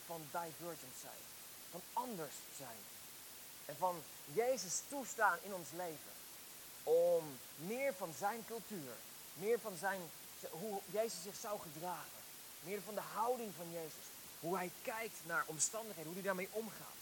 [0.07, 1.25] van divergent zijn.
[1.71, 2.79] Van anders zijn.
[3.67, 6.13] En van Jezus toestaan in ons leven.
[6.83, 8.95] Om meer van zijn cultuur,
[9.33, 10.01] meer van zijn,
[10.51, 12.21] hoe Jezus zich zou gedragen.
[12.61, 14.07] Meer van de houding van Jezus.
[14.41, 17.01] Hoe hij kijkt naar omstandigheden, hoe hij daarmee omgaat.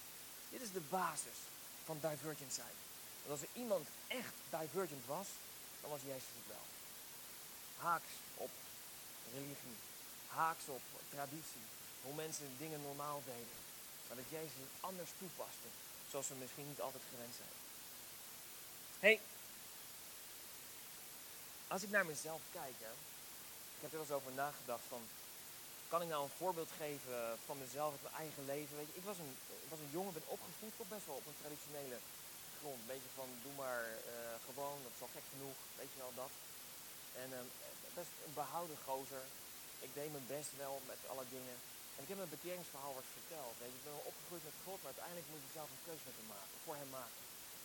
[0.50, 1.38] Dit is de basis
[1.84, 2.76] van divergent zijn.
[3.24, 5.26] Want als er iemand echt divergent was,
[5.80, 6.66] dan was Jezus het wel.
[7.76, 8.50] Haaks op
[9.32, 9.78] religie,
[10.26, 11.66] haaks op traditie,
[12.02, 13.67] hoe mensen dingen normaal deden.
[14.08, 15.68] Maar dat Jezus het anders toepaste,
[16.10, 17.54] zoals we misschien niet altijd gewend zijn.
[19.04, 19.20] hey,
[21.68, 22.92] als ik naar mezelf kijk, hè,
[23.76, 25.02] ik heb er wel eens over nagedacht van,
[25.88, 28.76] kan ik nou een voorbeeld geven van mezelf uit mijn eigen leven?
[28.76, 31.26] Weet je, ik was een, ik was een jongen, ben opgevoed toch best wel op
[31.26, 31.98] een traditionele
[32.58, 32.80] grond.
[32.80, 36.32] Een beetje van, doe maar uh, gewoon, dat is gek genoeg, weet je wel dat.
[37.22, 37.38] En uh,
[37.98, 39.24] best een behouden gozer.
[39.86, 41.56] Ik deed mijn best wel met alle dingen.
[42.02, 43.54] Ik heb mijn bekeringsverhaal wat verteld.
[43.58, 43.78] Weet je.
[43.80, 46.56] Ik ben wel opgegroeid met God, maar uiteindelijk moet je zelf een keuze met maken,
[46.64, 47.22] voor hem maken.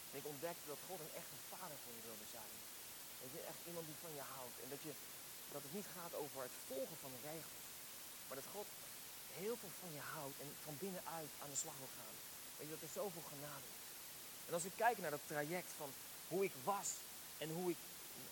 [0.10, 2.54] En ik ontdekte dat God een echte vader voor je wilde zijn.
[3.20, 4.58] Weet je, echt iemand die van je houdt.
[4.64, 4.94] En dat, je,
[5.56, 7.66] dat het niet gaat over het volgen van de regels.
[8.28, 8.68] Maar dat God
[9.42, 12.16] heel veel van je houdt en van binnenuit aan de slag wil gaan.
[12.56, 13.84] Weet je, dat er zoveel genade is.
[14.48, 15.92] En als ik kijk naar dat traject van
[16.32, 16.90] hoe ik was
[17.44, 17.82] en hoe ik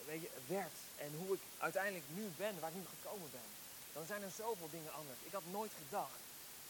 [0.05, 3.49] weet je, werd en hoe ik uiteindelijk nu ben, waar ik nu gekomen ben,
[3.93, 5.19] dan zijn er zoveel dingen anders.
[5.21, 6.19] Ik had nooit gedacht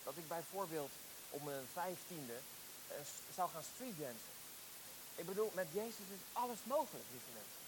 [0.04, 0.92] dat ik bijvoorbeeld
[1.30, 2.96] op mijn vijftiende uh,
[3.36, 4.34] zou gaan streetdansen.
[5.16, 7.60] Ik bedoel, met Jezus is alles mogelijk, lieve mensen.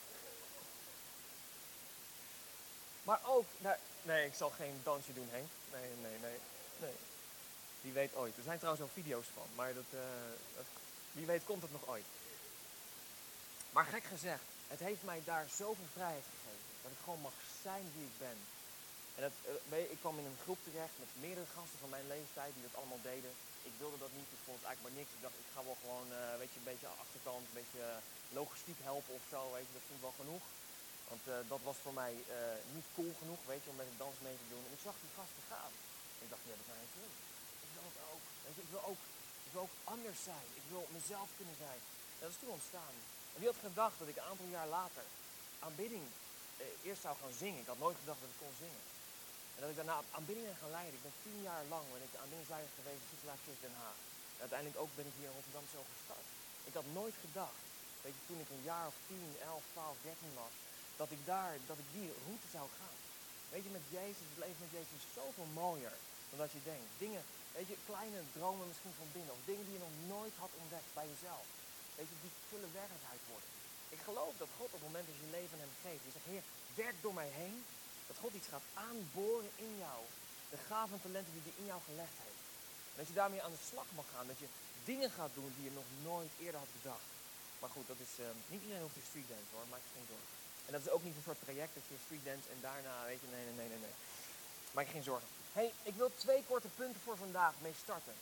[3.04, 5.50] Maar ook, nou, nee, ik zal geen dansje doen, Henk.
[5.72, 6.40] Nee, nee, nee,
[6.80, 6.96] nee.
[7.82, 8.38] Wie weet ooit.
[8.38, 10.02] Er zijn trouwens ook video's van, maar dat, uh,
[10.56, 10.66] dat,
[11.12, 12.06] wie weet komt het nog ooit.
[13.72, 16.68] Maar gek gezegd, het heeft mij daar zoveel vrijheid gegeven.
[16.82, 18.38] Dat ik gewoon mag zijn wie ik ben.
[19.16, 19.36] En dat,
[19.74, 22.80] uh, ik kwam in een groep terecht met meerdere gasten van mijn leeftijd die dat
[22.80, 23.32] allemaal deden.
[23.70, 25.16] Ik wilde dat niet, ik vond het eigenlijk maar niks.
[25.18, 27.86] Ik dacht, ik ga wel gewoon uh, weet je, een beetje achterkant, een beetje
[28.40, 29.40] logistiek helpen of zo.
[29.56, 30.46] Weet je, dat vind ik wel genoeg.
[31.12, 31.24] Want
[31.54, 32.14] dat was voor mij
[32.76, 34.64] niet cool genoeg, weet je, om met een dans mee te doen.
[34.68, 35.74] En ik zag die gasten gaan.
[36.24, 37.12] Ik dacht, ja, dat zijn zin.
[37.66, 38.24] Ik wil het ook.
[38.64, 39.02] Ik wil ook,
[39.48, 40.48] ik wil ook anders zijn.
[40.60, 41.80] Ik wil mezelf kunnen zijn.
[42.16, 42.96] En dat is toen ontstaan.
[43.34, 45.06] En wie had gedacht dat ik een aantal jaar later
[45.68, 46.06] aanbidding
[46.58, 47.62] eh, eerst zou gaan zingen.
[47.64, 48.84] Ik had nooit gedacht dat ik kon zingen.
[49.56, 50.98] En dat ik daarna aanbiddingen gaan leiden.
[51.00, 53.98] Ik ben tien jaar lang ben ik de aanbiddingsleider geweest in Church Den Haag.
[54.36, 56.28] En uiteindelijk ook ben ik hier in Rotterdam zo gestart.
[56.70, 57.64] Ik had nooit gedacht,
[58.04, 60.54] weet je, toen ik een jaar of 10, 11, 12, 13 was,
[61.02, 62.98] dat ik daar, dat ik die route zou gaan.
[63.54, 65.96] Weet je, met Jezus, het leven met Jezus is zoveel mooier
[66.30, 66.90] dan dat je denkt.
[67.06, 67.24] Dingen,
[67.58, 69.36] weet je, kleine dromen misschien van binnen.
[69.38, 71.46] Of dingen die je nog nooit had ontdekt bij jezelf.
[71.98, 73.50] Weet je, die zullen werkelijkheid worden.
[73.96, 76.46] Ik geloof dat God op het moment dat je leven hem geeft, je zegt, Heer,
[76.84, 77.58] werk door mij heen.
[78.14, 80.00] Dat God iets gaat aanboren in jou.
[80.54, 82.44] De gaven en talenten die hij in jou gelegd heeft.
[82.92, 84.28] En dat je daarmee aan de slag mag gaan.
[84.28, 84.50] Dat je
[84.92, 87.08] dingen gaat doen die je nog nooit eerder had bedacht.
[87.60, 90.12] Maar goed, dat is, ehm, niet iedereen hoeft te street dance hoor, maak je geen
[90.14, 90.32] zorgen.
[90.66, 93.22] En dat is ook niet een soort traject dat je street dance en daarna, weet
[93.24, 93.96] je, nee, nee, nee, nee, nee.
[94.76, 95.28] Maak je geen zorgen.
[95.58, 98.16] hey, ik wil twee korte punten voor vandaag mee starten.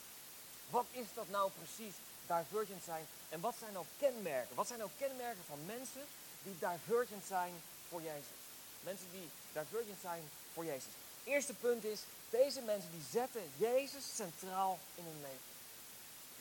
[0.76, 1.94] Wat is dat nou precies,
[2.26, 3.06] divergent zijn?
[3.28, 4.56] En wat zijn nou kenmerken?
[4.56, 6.04] Wat zijn nou kenmerken van mensen
[6.42, 7.54] die divergent zijn
[7.88, 8.40] voor Jezus?
[8.82, 10.92] Mensen die divergent zijn voor Jezus.
[11.24, 15.50] Eerste punt is, deze mensen die zetten Jezus centraal in hun leven.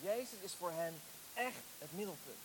[0.09, 1.01] Jezus is voor hen
[1.33, 2.43] echt het middelpunt.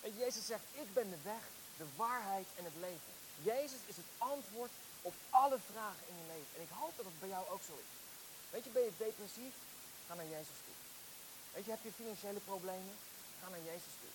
[0.00, 1.42] En Jezus zegt, ik ben de weg,
[1.76, 3.12] de waarheid en het leven.
[3.42, 4.70] Jezus is het antwoord
[5.02, 6.52] op alle vragen in je leven.
[6.56, 7.92] En ik hoop dat het bij jou ook zo is.
[8.50, 9.54] Weet je, ben je depressief?
[10.06, 10.78] Ga naar Jezus toe.
[11.54, 12.94] Weet je, heb je financiële problemen?
[13.40, 14.12] Ga naar Jezus toe.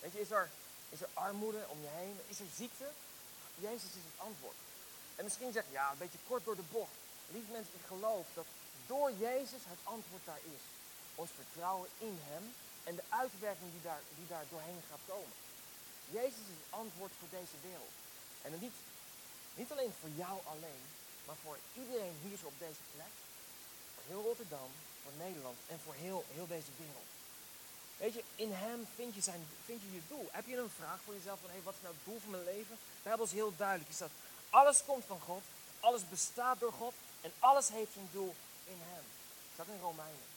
[0.00, 0.50] Weet je, is er,
[0.88, 2.16] is er armoede om je heen?
[2.28, 2.88] Is er ziekte?
[3.58, 4.56] Jezus is het antwoord.
[5.16, 6.96] En misschien zeg je, ja, een beetje kort door de bocht.
[7.28, 8.46] Lieve mensen, ik geloof dat
[8.86, 10.62] door Jezus het antwoord daar is.
[11.14, 15.36] Ons vertrouwen in Hem en de uitwerking die daar, die daar doorheen gaat komen.
[16.10, 17.94] Jezus is het antwoord voor deze wereld.
[18.42, 18.76] En niet,
[19.54, 20.82] niet alleen voor jou alleen,
[21.26, 23.14] maar voor iedereen hier op deze plek.
[23.94, 24.70] Voor heel Rotterdam,
[25.02, 27.10] voor Nederland en voor heel, heel deze wereld.
[27.96, 30.28] Weet je, in hem vind je, zijn, vind je je doel.
[30.30, 32.44] Heb je een vraag voor jezelf van, hé, wat is nou het doel van mijn
[32.44, 32.78] leven?
[33.02, 33.90] Bijbel is heel duidelijk.
[33.90, 34.10] Is dat
[34.50, 35.42] alles komt van God,
[35.80, 39.04] alles bestaat door God en alles heeft zijn doel in hem.
[39.56, 40.28] Dat in Romeinen.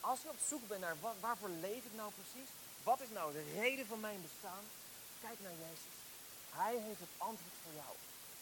[0.00, 2.50] Als je op zoek bent naar waarvoor leef ik nou precies?
[2.82, 4.64] Wat is nou de reden van mijn bestaan?
[5.20, 5.96] Kijk naar Jezus.
[6.50, 7.94] Hij heeft het antwoord voor jou.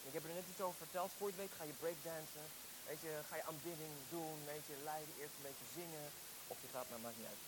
[0.07, 1.11] Ik heb er net iets over verteld.
[1.19, 2.47] Voor je weet ga je breakdansen.
[2.89, 4.39] Weet je, ga je aanbidding doen.
[4.53, 6.07] Weet je, leiden, eerst een beetje zingen.
[6.53, 7.43] Of je gaat, maar maakt niet uit.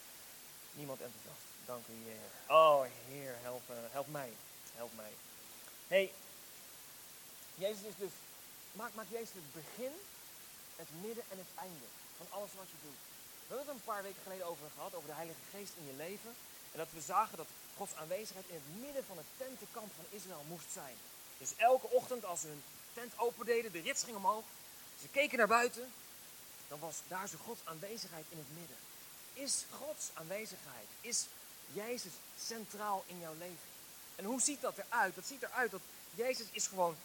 [0.79, 1.45] Niemand enthousiast.
[1.65, 2.57] Dank u, Heer.
[2.57, 4.33] Oh, Heer, help, uh, help mij.
[4.75, 5.13] Help mij.
[5.89, 6.13] hey,
[7.55, 8.15] Jezus is dus,
[8.73, 9.93] maak, maak Jezus het begin,
[10.77, 13.01] het midden en het einde van alles wat je doet.
[13.47, 15.97] We hebben het een paar weken geleden over gehad, over de Heilige Geest in je
[15.97, 16.35] leven.
[16.73, 20.45] En dat we zagen dat Gods aanwezigheid in het midden van het tentenkamp van Israël
[20.49, 20.97] moest zijn.
[21.39, 22.63] Dus elke ochtend als ze hun
[22.93, 24.45] tent opendeden, de rits ging omhoog,
[25.01, 25.93] ze keken naar buiten,
[26.69, 28.77] dan was daar zo Gods aanwezigheid in het midden.
[29.37, 31.27] Is Gods aanwezigheid, is
[31.73, 33.69] Jezus centraal in jouw leven?
[34.17, 35.15] En hoe ziet dat eruit?
[35.15, 35.81] Dat ziet eruit dat
[36.15, 36.97] Jezus is gewoon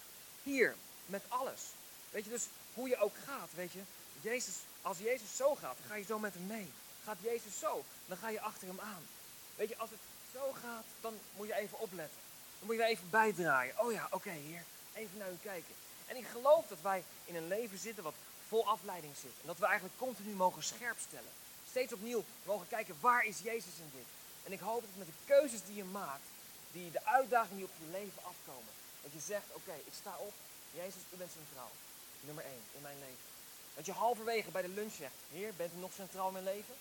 [0.43, 1.61] hier met alles.
[2.09, 3.81] Weet je, dus hoe je ook gaat, weet je.
[4.21, 6.71] Jezus, als Jezus zo gaat, dan ga je zo met hem mee.
[7.03, 9.07] Gaat Jezus zo, dan ga je achter hem aan.
[9.55, 9.99] Weet je, als het
[10.33, 12.19] zo gaat, dan moet je even opletten.
[12.59, 13.79] Dan moet je even bijdraaien.
[13.79, 14.63] Oh ja, oké, hier,
[14.93, 15.73] even naar u kijken.
[16.07, 18.15] En ik geloof dat wij in een leven zitten wat
[18.47, 19.33] vol afleiding zit.
[19.41, 21.31] En dat we eigenlijk continu mogen scherp stellen.
[21.71, 24.07] Steeds opnieuw mogen kijken, waar is Jezus in dit?
[24.43, 26.27] En ik hoop dat met de keuzes die je maakt,
[26.71, 30.33] die de uitdagingen die op je leven afkomen, dat je zegt, oké, ik sta op.
[30.73, 31.71] Jezus, u bent centraal.
[32.19, 33.25] Nummer één in mijn leven.
[33.75, 36.75] Dat je halverwege bij de lunch zegt, Heer, bent u nog centraal in mijn leven?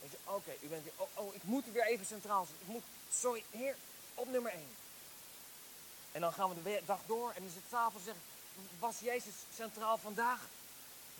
[0.00, 2.58] Dat je, oké, u bent weer, oh, oh, ik moet weer even centraal zijn.
[2.60, 3.76] Ik moet, sorry, Heer,
[4.14, 4.76] op nummer één.
[6.12, 8.22] En dan gaan we de dag door en is het s'avonds zeggen,
[8.78, 10.40] was Jezus centraal vandaag?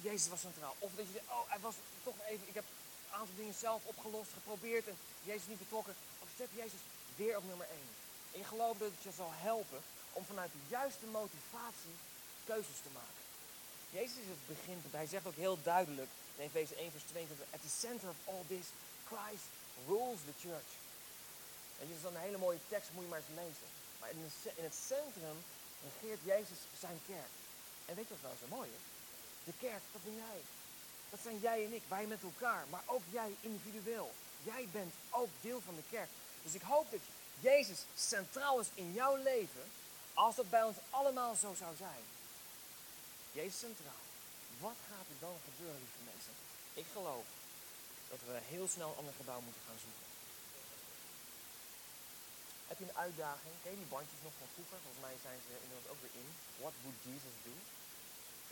[0.01, 0.75] Jezus was centraal.
[0.79, 2.65] Of dat je oh, hij was toch even, ik heb
[3.17, 5.95] aantal dingen zelf opgelost, geprobeerd en Jezus niet betrokken.
[6.23, 6.83] Of zet Jezus
[7.17, 7.91] weer op nummer één.
[8.33, 9.81] En je gelooft dat het je zal helpen
[10.13, 11.97] om vanuit de juiste motivatie
[12.45, 13.23] keuzes te maken.
[13.91, 17.63] Jezus is het begin, hij zegt ook heel duidelijk in Efeze 1 vers 22, at
[17.67, 18.67] the center of all this,
[19.11, 19.47] Christ
[19.91, 20.71] rules the church.
[21.79, 23.69] En dit is dan een hele mooie tekst, moet je maar eens lezen.
[24.01, 25.39] Maar in, het centrum
[25.87, 27.33] regeert Jezus zijn kerk.
[27.89, 28.85] En weet je wat nou zo mooi is?
[29.45, 30.41] De kerk, dat ben jij.
[31.17, 34.13] Dat zijn jij en ik, wij met elkaar, maar ook jij individueel.
[34.43, 36.11] Jij bent ook deel van de kerk.
[36.43, 37.01] Dus ik hoop dat
[37.41, 39.67] Jezus centraal is in jouw leven,
[40.15, 42.03] als dat bij ons allemaal zo zou zijn.
[43.33, 44.03] Jezus centraal.
[44.61, 46.35] Wat gaat er dan gebeuren, lieve mensen?
[46.83, 47.27] Ik geloof
[48.11, 50.07] dat we heel snel een ander gebouw moeten gaan zoeken.
[52.69, 53.55] Heb je een uitdaging?
[53.63, 54.79] Ken je die bandjes nog van vroeger?
[54.85, 56.29] Volgens mij zijn ze inmiddels ook weer in.
[56.63, 57.55] What would Jesus do?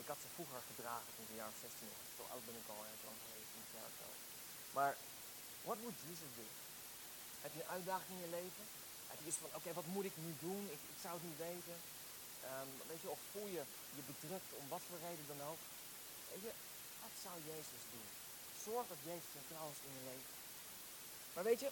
[0.01, 2.09] Ik had ze vroeger gedragen toen ik een jaar of 16 was.
[2.19, 4.09] Zo oud ben ik al, zo lang geleden, 20 jaar zo.
[4.77, 4.93] Maar,
[5.69, 6.47] what would Jesus do?
[7.45, 8.65] Heb je een uitdaging in je leven?
[9.11, 10.65] Heb je iets van, oké, wat moet ik nu doen?
[10.77, 11.77] Ik, ik zou het niet weten.
[12.53, 13.65] Um, weet je, of voel je
[13.97, 15.61] je bedrukt om wat voor reden dan ook.
[16.31, 16.53] Weet je,
[17.03, 18.09] wat zou Jezus doen?
[18.67, 20.33] Zorg dat Jezus centraal is in je leven.
[21.35, 21.71] Maar weet je,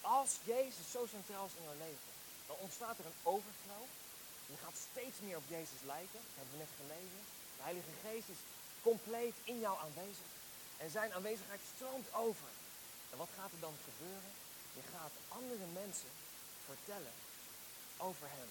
[0.00, 2.10] als Jezus zo centraal is in je leven,
[2.46, 3.84] dan ontstaat er een overflow.
[4.46, 6.20] Je gaat steeds meer op Jezus lijken.
[6.26, 7.20] Dat hebben we net gelezen.
[7.56, 8.42] De Heilige Geest is
[8.82, 10.28] compleet in jou aanwezig.
[10.76, 12.50] En zijn aanwezigheid stroomt over.
[13.10, 14.32] En wat gaat er dan gebeuren?
[14.78, 16.12] Je gaat andere mensen
[16.64, 17.14] vertellen
[17.96, 18.50] over hem.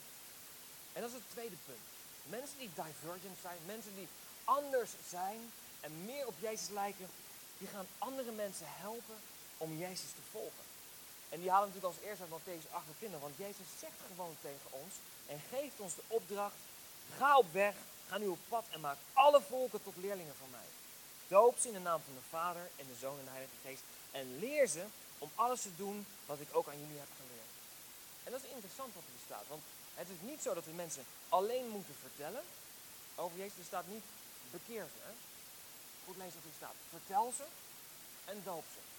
[0.94, 1.88] En dat is het tweede punt.
[2.24, 4.08] Mensen die divergent zijn, mensen die
[4.44, 7.10] anders zijn en meer op Jezus lijken,
[7.58, 9.20] die gaan andere mensen helpen
[9.58, 10.66] om Jezus te volgen.
[11.34, 14.94] En die halen natuurlijk als eerste uit Matthäus 28, want Jezus zegt gewoon tegen ons
[15.28, 16.60] en geeft ons de opdracht,
[17.18, 17.76] ga op weg,
[18.08, 20.70] ga nu op pad en maak alle volken tot leerlingen van mij.
[21.28, 23.84] Doop ze in de naam van de Vader en de Zoon en de Heilige Geest
[24.12, 24.86] en leer ze
[25.18, 27.52] om alles te doen wat ik ook aan jullie heb geleerd.
[28.24, 31.06] En dat is interessant wat er staat, want het is niet zo dat we mensen
[31.30, 32.44] alleen moeten vertellen
[33.16, 33.58] over Jezus.
[33.58, 34.06] Er staat niet
[34.52, 34.88] bekeer?
[36.06, 36.78] Goed lezen wat er staat.
[36.90, 37.46] Vertel ze
[38.26, 38.93] en doop ze.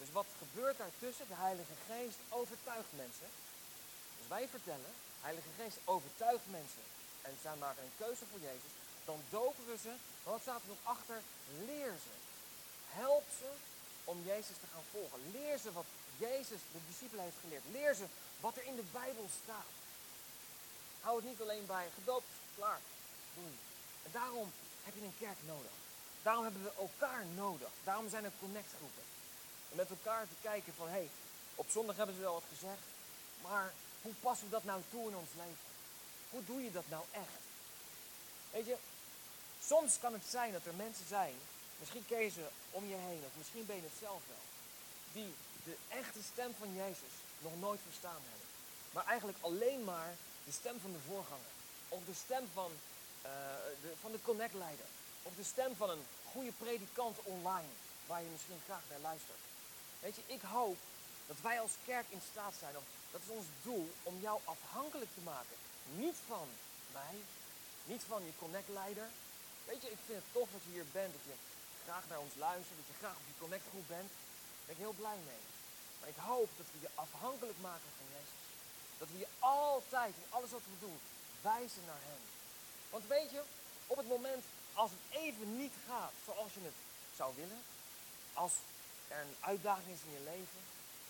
[0.00, 1.28] Dus wat gebeurt daartussen?
[1.28, 3.30] De Heilige Geest overtuigt mensen.
[4.18, 6.84] Dus wij vertellen, Heilige Geest overtuigt mensen
[7.22, 8.72] en zij maken een keuze voor Jezus.
[9.04, 9.92] Dan dopen we ze.
[10.22, 11.18] Maar wat staat er nog achter?
[11.66, 12.14] Leer ze.
[13.02, 13.50] Help ze
[14.04, 15.20] om Jezus te gaan volgen.
[15.32, 17.64] Leer ze wat Jezus de discipelen heeft geleerd.
[17.72, 18.06] Leer ze
[18.40, 19.70] wat er in de Bijbel staat.
[21.00, 22.80] Hou het niet alleen bij gedoopt, klaar,
[23.34, 23.54] doei.
[24.04, 25.70] En daarom heb je een kerk nodig.
[26.22, 27.70] Daarom hebben we elkaar nodig.
[27.84, 29.02] Daarom zijn er connectgroepen.
[29.70, 31.10] En met elkaar te kijken van, hé, hey,
[31.54, 32.82] op zondag hebben ze wel wat gezegd,
[33.42, 35.68] maar hoe passen we dat nou toe in ons leven?
[36.30, 37.40] Hoe doe je dat nou echt?
[38.50, 38.76] Weet je,
[39.62, 41.34] soms kan het zijn dat er mensen zijn,
[41.78, 44.44] misschien ze om je heen, of misschien ben je het zelf wel,
[45.12, 48.48] die de echte stem van Jezus nog nooit verstaan hebben.
[48.90, 51.52] Maar eigenlijk alleen maar de stem van de voorganger.
[51.88, 53.30] Of de stem van, uh,
[53.82, 54.86] de, van de connectleider.
[55.22, 57.72] Of de stem van een goede predikant online,
[58.06, 59.38] waar je misschien graag naar luistert.
[60.00, 60.78] Weet je, ik hoop
[61.26, 65.10] dat wij als kerk in staat zijn, of dat is ons doel, om jou afhankelijk
[65.14, 65.56] te maken.
[66.02, 66.48] Niet van
[66.92, 67.16] mij,
[67.84, 69.08] niet van je connectleider.
[69.64, 71.36] Weet je, ik vind het tof dat je hier bent, dat je
[71.84, 74.10] graag naar ons luistert, dat je graag op je connectgroep bent.
[74.10, 75.44] Daar ben ik heel blij mee.
[75.98, 78.40] Maar ik hoop dat we je afhankelijk maken van Jezus.
[78.98, 80.98] Dat we je altijd, in alles wat we doen,
[81.40, 82.22] wijzen naar Hem.
[82.90, 83.42] Want weet je,
[83.86, 86.78] op het moment als het even niet gaat zoals je het
[87.16, 87.62] zou willen,
[88.32, 88.52] als
[89.18, 90.60] een uitdaging is in je leven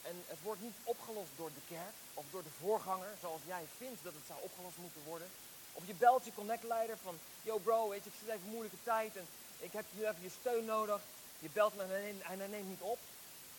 [0.03, 4.03] en het wordt niet opgelost door de kerk of door de voorganger zoals jij vindt
[4.03, 5.31] dat het zou opgelost moeten worden,
[5.73, 9.17] of je belt je connectleider van, yo bro, weet je, ik zit even moeilijke tijd
[9.17, 9.27] en
[9.59, 11.01] ik heb je even je steun nodig.
[11.39, 12.99] Je belt me en hij neemt niet op.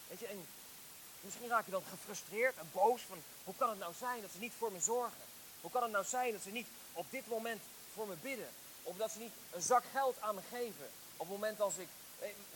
[0.08, 0.48] Weet je, en
[1.20, 4.40] misschien raak je dan gefrustreerd en boos van, hoe kan het nou zijn dat ze
[4.40, 5.18] niet voor me zorgen?
[5.62, 7.62] Hoe kan het nou zijn dat ze niet op dit moment
[7.94, 8.50] voor me bidden?
[8.84, 11.88] Of dat ze niet een zak geld aan me geven op het moment als ik,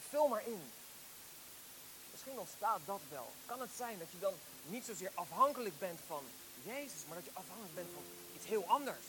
[0.09, 0.71] vul maar in.
[2.25, 3.29] Misschien ontstaat dat wel.
[3.45, 4.33] Kan het zijn dat je dan
[4.73, 6.23] niet zozeer afhankelijk bent van
[6.63, 8.03] Jezus, maar dat je afhankelijk bent van
[8.35, 9.05] iets heel anders?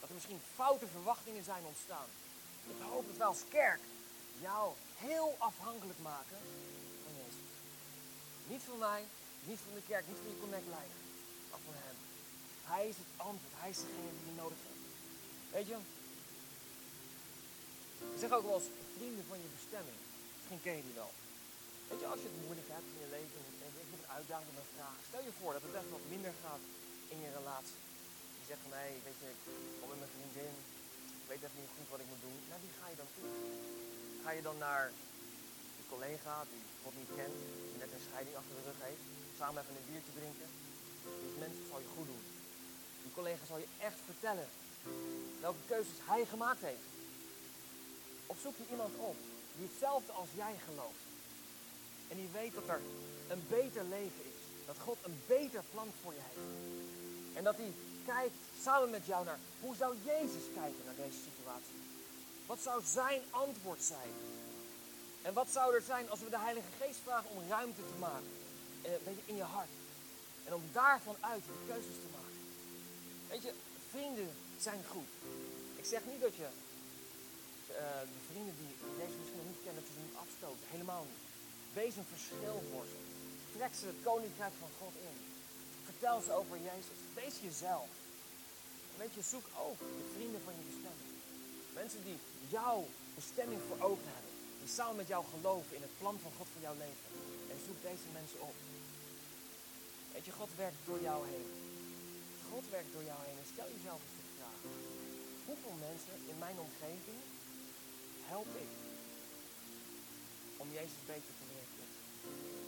[0.00, 2.08] Dat er misschien foute verwachtingen zijn ontstaan.
[2.68, 3.80] Ik hoop dat wij als kerk
[4.40, 6.38] jou heel afhankelijk maken
[7.04, 7.48] van Jezus.
[8.46, 9.04] Niet van mij,
[9.44, 10.98] niet van de kerk, niet van je connectleider,
[11.50, 11.96] maar van Hem.
[12.72, 14.82] Hij is het antwoord, Hij is degene die je nodig hebt.
[15.54, 15.76] Weet je,
[18.22, 19.98] zeg ook wel eens vrienden van je bestemming.
[20.36, 21.12] Misschien ken je die wel.
[21.88, 24.54] Weet je, als je het moeilijk hebt in je leven en ik heb een uitdaging
[24.60, 24.96] met vraag.
[25.10, 26.64] Stel je voor dat het echt wat minder gaat
[27.12, 27.80] in je relatie.
[28.40, 29.42] Je zegt van, hé, weet je, ik
[29.78, 30.54] kom met mijn vriendin.
[31.22, 32.38] Ik weet even niet goed wat ik moet doen.
[32.50, 33.28] Nou, wie ga je dan toe?
[34.24, 34.84] Ga je dan naar
[35.78, 37.36] je collega die God niet kent,
[37.70, 39.04] die net een scheiding achter de rug heeft,
[39.38, 40.48] samen even een biertje drinken?
[41.30, 42.24] Die mensen zal je goed doen.
[43.04, 44.48] Die collega zal je echt vertellen
[45.40, 46.86] welke keuzes hij gemaakt heeft.
[48.26, 49.16] Of zoek je iemand op
[49.56, 51.04] die hetzelfde als jij gelooft.
[52.14, 52.80] En die weet dat er
[53.28, 54.40] een beter leven is.
[54.66, 57.36] Dat God een beter plan voor je heeft.
[57.36, 57.72] En dat hij
[58.06, 61.78] kijkt samen met jou naar hoe zou Jezus kijken naar deze situatie.
[62.46, 64.12] Wat zou zijn antwoord zijn?
[65.22, 68.32] En wat zou er zijn als we de Heilige Geest vragen om ruimte te maken
[68.82, 69.74] eh, weet je, in je hart?
[70.44, 72.38] En om daarvan uit de keuzes te maken.
[73.28, 73.52] Weet je,
[73.90, 75.10] vrienden zijn goed.
[75.76, 76.48] Ik zeg niet dat je
[77.70, 77.76] uh,
[78.14, 80.64] de vrienden die Jezus misschien nog niet kennen, dat je ze moet afstoten.
[80.74, 81.33] Helemaal niet.
[81.74, 82.98] Wees een verschil voor ze.
[83.56, 85.16] Trek ze het koninkrijk van God in.
[85.88, 86.98] Vertel ze over Jezus.
[87.20, 87.88] Wees jezelf.
[89.00, 91.12] Weet je, zoek ook de vrienden van je bestemming.
[91.80, 92.18] Mensen die
[92.56, 92.80] jouw
[93.14, 94.32] bestemming voor ogen hebben.
[94.60, 97.08] Die samen met jou geloven in het plan van God voor jouw leven.
[97.50, 98.56] En zoek deze mensen op.
[100.12, 101.48] Weet je, God werkt door jou heen.
[102.50, 103.38] God werkt door jou heen.
[103.42, 104.60] En stel jezelf eens de vraag.
[105.48, 107.20] Hoeveel mensen in mijn omgeving
[108.32, 108.70] help ik
[110.62, 111.43] om Jezus beter te.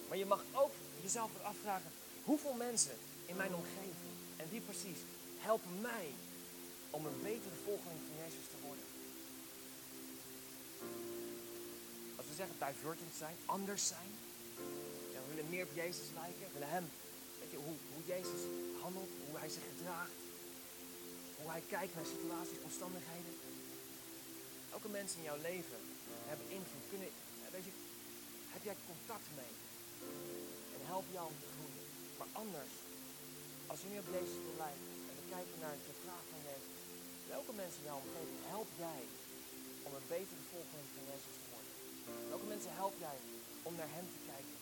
[0.08, 1.90] Maar je mag ook jezelf afvragen,
[2.24, 2.96] hoeveel mensen
[3.26, 5.00] in mijn omgeving, en wie precies,
[5.38, 6.08] helpen mij
[6.90, 8.84] om een betere volgeling van Jezus te worden.
[12.16, 14.10] Als we zeggen divergent zijn, anders zijn,
[15.12, 16.86] ja, we willen meer op Jezus lijken, willen Hem,
[17.40, 18.42] weet je, hoe, hoe Jezus
[18.82, 20.18] handelt, hoe Hij zich gedraagt,
[21.38, 23.34] hoe Hij kijkt naar situaties, omstandigheden.
[24.76, 25.80] Elke mens in jouw leven
[26.30, 26.86] hebben invloed.
[26.90, 27.10] Kunnen,
[27.54, 27.74] weet je,
[28.56, 29.54] heb jij contact mee.
[30.74, 31.86] En help jou om te groeien.
[32.18, 32.74] Maar anders,
[33.70, 34.58] als je nu op Jezus wil
[35.08, 36.76] en we kijken naar de vraag van Jezus,
[37.34, 39.02] welke mensen in jouw omgeving help jij
[39.86, 41.74] om een betere volgeling van Jezus te worden?
[42.32, 43.18] Welke mensen help jij
[43.68, 44.56] om naar Hem te kijken?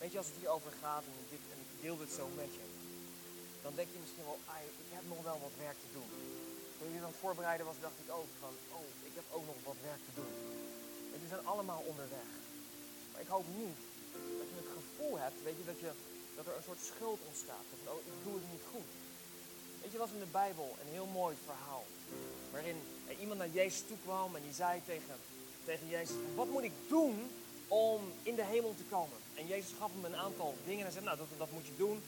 [0.00, 1.44] Weet je, als het hierover gaat en, ik
[1.84, 2.64] deel dit zo met je,
[3.64, 4.40] dan denk je misschien wel,
[4.84, 6.10] ik heb nog wel wat werk te doen.
[6.80, 9.58] Toen ik dit aan voorbereiden was, dacht ik ook van, oh, ik heb ook nog
[9.64, 10.32] wat werk te doen.
[11.12, 12.30] En we zijn allemaal onderweg.
[13.10, 13.80] Maar ik hoop niet
[14.38, 15.90] dat je het gevoel hebt, weet je, dat, je,
[16.36, 17.66] dat er een soort schuld ontstaat.
[17.70, 18.90] Dat, oh, ik doe het niet goed.
[19.80, 21.84] Weet je, was in de Bijbel een heel mooi verhaal.
[22.54, 22.78] Waarin
[23.08, 25.16] er iemand naar Jezus toe kwam en die zei tegen,
[25.64, 27.30] tegen Jezus, wat moet ik doen
[27.68, 29.18] om in de hemel te komen?
[29.34, 32.02] En Jezus gaf hem een aantal dingen en zei, nou, dat, dat moet je doen.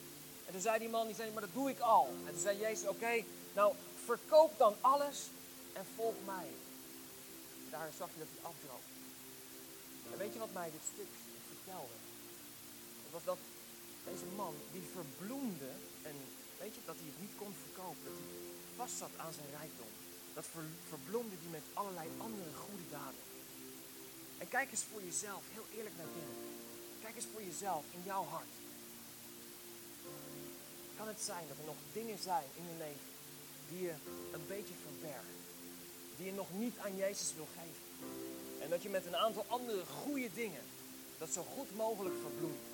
[0.47, 2.09] En toen zei die man, die zei, maar dat doe ik al.
[2.27, 3.75] En toen zei Jezus, oké, nou,
[4.13, 5.19] verkoop dan alles
[5.73, 6.49] en volg mij.
[7.71, 8.87] Daar zag je dat hij afdroop.
[10.11, 11.13] En weet je wat mij dit stuk
[11.53, 11.97] vertelde?
[13.05, 13.41] Het was dat
[14.11, 15.71] deze man, die verbloemde
[16.09, 16.17] en
[16.63, 18.05] weet je, dat hij het niet kon verkopen.
[18.05, 18.31] Dat hij
[18.81, 19.93] vast zat aan zijn rijkdom.
[20.35, 23.25] Dat ver, verbloemde hij met allerlei andere goede daden.
[24.39, 26.39] En kijk eens voor jezelf, heel eerlijk naar binnen.
[27.03, 28.55] Kijk eens voor jezelf, in jouw hart.
[30.97, 33.12] Kan het zijn dat er nog dingen zijn in je leven
[33.73, 33.95] die je
[34.33, 35.39] een beetje verbergt?
[36.17, 37.85] Die je nog niet aan Jezus wil geven?
[38.63, 40.65] En dat je met een aantal andere goede dingen
[41.19, 42.67] dat zo goed mogelijk verbloemt.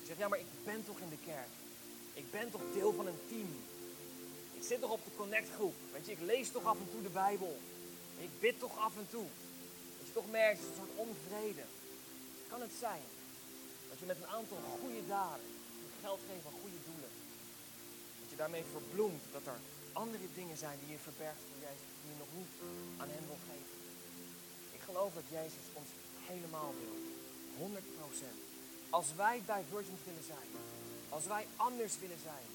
[0.00, 1.52] Je zegt, ja, maar ik ben toch in de kerk.
[2.14, 3.50] Ik ben toch deel van een team.
[4.52, 5.74] Ik zit toch op de connectgroep.
[5.92, 7.58] Weet je, ik lees toch af en toe de Bijbel.
[8.18, 9.26] Ik bid toch af en toe.
[9.98, 11.64] Dat je toch merkt, een soort onvrede.
[12.48, 13.02] Kan het zijn
[13.88, 15.46] dat je met een aantal goede daden,
[16.00, 17.10] geld geeft aan goede doelen,
[18.20, 19.58] dat je daarmee verbloemt dat er
[20.02, 22.52] andere dingen zijn die je verbergt voor Jezus, die je nog niet
[23.00, 23.76] aan hem wil geven.
[24.78, 25.90] Ik geloof dat Jezus ons
[26.30, 26.96] helemaal wil.
[27.60, 28.36] 100%.
[28.98, 30.48] Als wij divergent willen zijn,
[31.16, 32.46] als wij anders willen zijn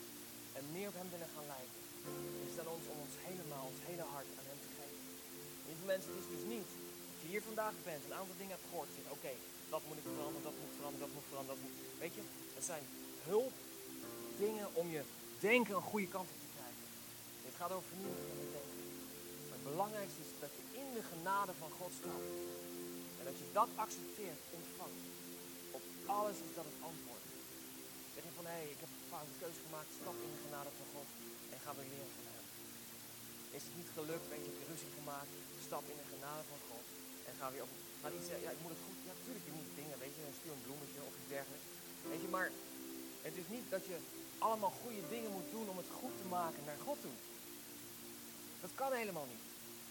[0.58, 1.80] en meer op hem willen gaan lijken,
[2.48, 5.02] is aan ons om ons helemaal, ons hele hart aan hem te geven.
[5.68, 6.70] Lieve mensen, het is dus niet
[7.10, 9.34] dat je hier vandaag bent, een aantal dingen hebt gehoord, zegt, oké,
[9.74, 11.76] dat moet ik veranderen, dat moet veranderen, dat moet veranderen, dat moet...
[12.04, 12.24] Weet je,
[12.58, 12.86] het zijn
[13.32, 13.56] hulp,
[14.44, 15.04] dingen om je
[15.50, 16.41] denken een goede kant op te.
[17.46, 18.80] Dit gaat over vernieuwing van je denken.
[19.48, 22.26] Maar het belangrijkste is dat je in de genade van God staat.
[23.20, 25.04] En dat je dat accepteert, ontvangt.
[25.78, 25.84] Op
[26.18, 27.26] alles is dat het antwoord.
[28.14, 28.92] Zeg je van, hé, hey, ik heb
[29.26, 31.10] een keuze gemaakt, stap in de genade van God
[31.54, 32.46] en ga weer leren van hem.
[33.58, 35.34] Is het niet gelukt, weet je, heb je ruzie gemaakt,
[35.68, 36.86] stap in de genade van God
[37.28, 37.74] en ga weer op.
[38.02, 39.00] Ga niet zeggen, ja, ik moet het goed.
[39.08, 41.68] Ja, natuurlijk, je moet dingen, weet je, stuur een bloemetje of iets dergelijks.
[42.12, 42.50] Weet je, maar
[43.28, 43.98] het is niet dat je
[44.48, 47.16] allemaal goede dingen moet doen om het goed te maken naar God toe.
[48.62, 49.46] Dat kan helemaal niet.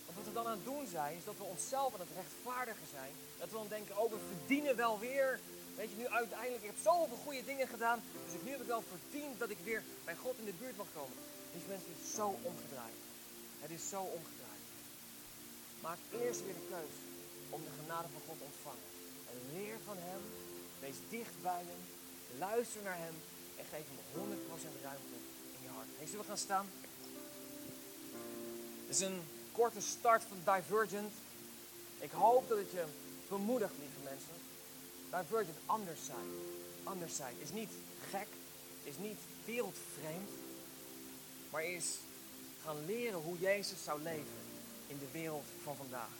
[0.04, 2.88] Want wat we dan aan het doen zijn, is dat we onszelf aan het rechtvaardigen
[2.96, 3.12] zijn.
[3.38, 5.40] Dat we dan denken, oh, we verdienen wel weer.
[5.76, 8.02] Weet je, nu uiteindelijk, ik heb zoveel goede dingen gedaan.
[8.24, 10.76] Dus ik, nu heb ik wel verdiend dat ik weer bij God in de buurt
[10.76, 11.16] mag komen.
[11.52, 12.98] Lieve mensen, het is zo omgedraaid.
[13.64, 14.64] Het is zo omgedraaid.
[15.80, 16.96] Maak eerst weer de keus
[17.54, 18.88] om de genade van God te ontvangen.
[19.30, 20.22] En leer van Hem.
[20.80, 21.82] Wees dicht bij Hem.
[22.38, 23.16] Luister naar Hem.
[23.58, 25.16] En geef Hem 100% ruimte
[25.54, 25.90] in je hart.
[25.96, 26.66] Hey, zullen we gaan staan?
[28.90, 29.22] Is een
[29.52, 31.12] korte start van Divergent.
[31.98, 32.84] Ik hoop dat het je
[33.28, 34.34] bemoedigt, lieve mensen.
[35.10, 36.28] Divergent, anders zijn.
[36.82, 37.70] Anders zijn is niet
[38.10, 38.26] gek,
[38.82, 40.30] is niet wereldvreemd,
[41.50, 41.86] maar is
[42.62, 44.42] gaan leren hoe Jezus zou leven
[44.86, 46.14] in de wereld van vandaag.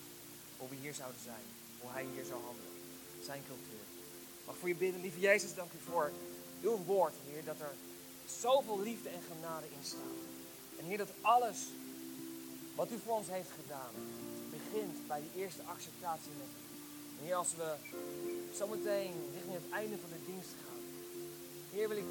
[0.59, 1.45] Hoe we hier zouden zijn,
[1.81, 2.73] hoe Hij hier zou handelen.
[3.25, 3.85] Zijn cultuur.
[4.47, 6.13] Mag voor je bidden, lieve Jezus, dank u voor
[6.63, 7.75] uw woord, Heer, dat er
[8.41, 10.21] zoveel liefde en genade in staat.
[10.79, 11.59] En Heer, dat alles
[12.81, 13.95] wat u voor ons heeft gedaan,
[14.51, 16.51] begint bij die eerste acceptatie met
[17.29, 17.33] u.
[17.33, 17.69] Als we
[18.55, 20.83] zometeen richting het einde van de dienst gaan,
[21.73, 22.11] Heer, wil ik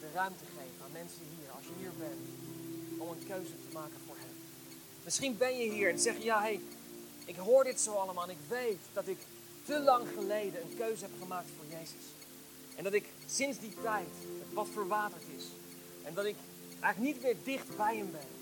[0.00, 2.24] de ruimte geven aan mensen hier, als je hier bent,
[2.98, 4.34] om een keuze te maken voor Hem.
[5.04, 6.60] Misschien ben je hier en zeg je, ja, hé, hey,
[7.24, 9.18] ik hoor dit zo allemaal en ik weet dat ik
[9.64, 12.06] te lang geleden een keuze heb gemaakt voor Jezus.
[12.76, 14.12] En dat ik sinds die tijd
[14.52, 15.44] wat verwaterd is.
[16.04, 16.36] En dat ik
[16.80, 18.36] eigenlijk niet meer dicht bij Hem ben.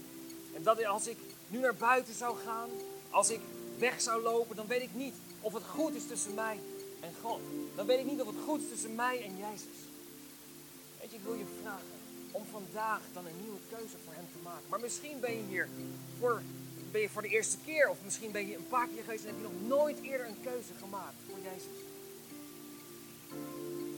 [0.54, 1.16] En dat als ik
[1.48, 2.70] nu naar buiten zou gaan,
[3.10, 3.40] als ik
[3.78, 6.58] weg zou lopen, dan weet ik niet of het goed is tussen mij
[7.00, 7.40] en God.
[7.76, 9.78] Dan weet ik niet of het goed is tussen mij en Jezus.
[11.00, 11.86] Weet je, ik wil je vragen
[12.30, 14.68] om vandaag dan een nieuwe keuze voor Hem te maken.
[14.68, 15.68] Maar misschien ben je hier
[16.18, 16.42] voor,
[16.90, 19.28] ben je voor de eerste keer, of misschien ben je een paar keer geweest en
[19.28, 21.78] heb je nog nooit eerder een keuze gemaakt voor Jezus.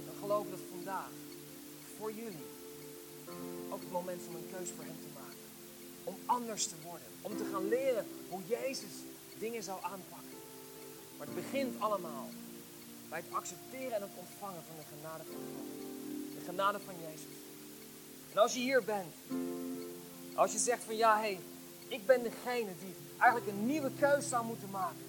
[0.07, 1.11] Dan geloof ik dat vandaag
[1.97, 2.47] voor jullie
[3.71, 5.06] ook het moment is om een keuze voor Hem te maken.
[6.07, 7.07] Om anders te worden.
[7.23, 8.95] Om te gaan leren hoe Jezus
[9.39, 10.39] dingen zou aanpakken.
[11.17, 12.29] Maar het begint allemaal
[13.09, 15.67] bij het accepteren en het ontvangen van de genade van God.
[16.39, 17.35] De genade van Jezus.
[18.33, 19.15] En als je hier bent,
[20.35, 21.41] als je zegt van ja, hé, hey,
[21.89, 25.05] ik ben degene die eigenlijk een nieuwe keuze zou moeten maken.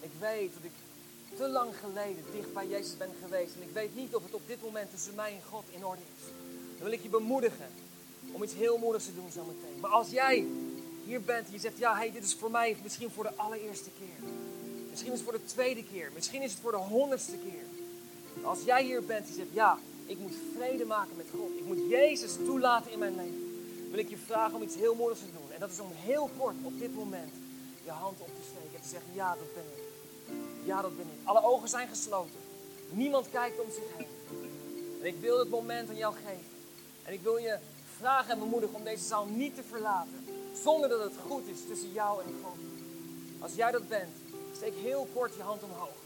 [0.00, 0.76] Ik weet dat ik
[1.36, 3.54] te lang geleden dicht bij Jezus ben geweest.
[3.54, 6.02] En ik weet niet of het op dit moment tussen mij en God in orde
[6.16, 6.41] is.
[6.82, 7.70] Dan wil ik je bemoedigen
[8.32, 9.80] om iets heel moedigs te doen zometeen.
[9.80, 10.46] Maar als jij
[11.04, 13.90] hier bent en je zegt, ja, hey, dit is voor mij misschien voor de allereerste
[13.98, 14.30] keer.
[14.90, 16.10] Misschien is het voor de tweede keer.
[16.14, 17.64] Misschien is het voor de honderdste keer.
[18.44, 21.50] Als jij hier bent en je zegt, ja, ik moet vrede maken met God.
[21.58, 23.66] Ik moet Jezus toelaten in mijn leven.
[23.90, 25.52] Wil ik je vragen om iets heel moedigs te doen.
[25.52, 27.32] En dat is om heel kort op dit moment
[27.84, 29.82] je hand op te steken en te zeggen, ja, dat ben ik.
[30.64, 31.28] Ja, dat ben ik.
[31.28, 32.40] Alle ogen zijn gesloten.
[32.90, 34.06] Niemand kijkt om zich heen.
[35.00, 36.51] En ik wil het moment aan jou geven.
[37.02, 37.58] En ik wil je
[37.96, 40.26] vragen en bemoedigen om deze zaal niet te verlaten.
[40.62, 42.58] Zonder dat het goed is tussen jou en God.
[43.38, 44.16] Als jij dat bent,
[44.56, 45.96] steek heel kort je hand omhoog.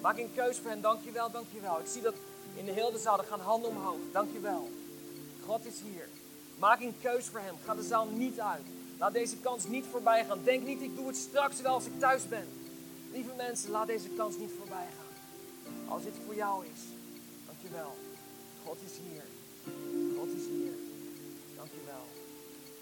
[0.00, 0.80] Maak een keuze voor hen.
[0.80, 1.80] Dankjewel, dankjewel.
[1.80, 2.14] Ik zie dat
[2.56, 3.18] in de hele zaal.
[3.18, 3.98] Er gaan handen omhoog.
[4.12, 4.68] Dankjewel.
[5.46, 6.08] God is hier.
[6.58, 7.54] Maak een keuze voor hem.
[7.64, 8.66] Ga de zaal niet uit.
[8.98, 10.42] Laat deze kans niet voorbij gaan.
[10.44, 12.48] Denk niet, ik doe het straks wel als ik thuis ben.
[13.12, 15.88] Lieve mensen, laat deze kans niet voorbij gaan.
[15.88, 16.80] Als dit voor jou is,
[17.46, 17.96] dankjewel.
[18.64, 19.39] God is hier.
[20.36, 20.74] Is hier.
[21.56, 22.04] Dankjewel.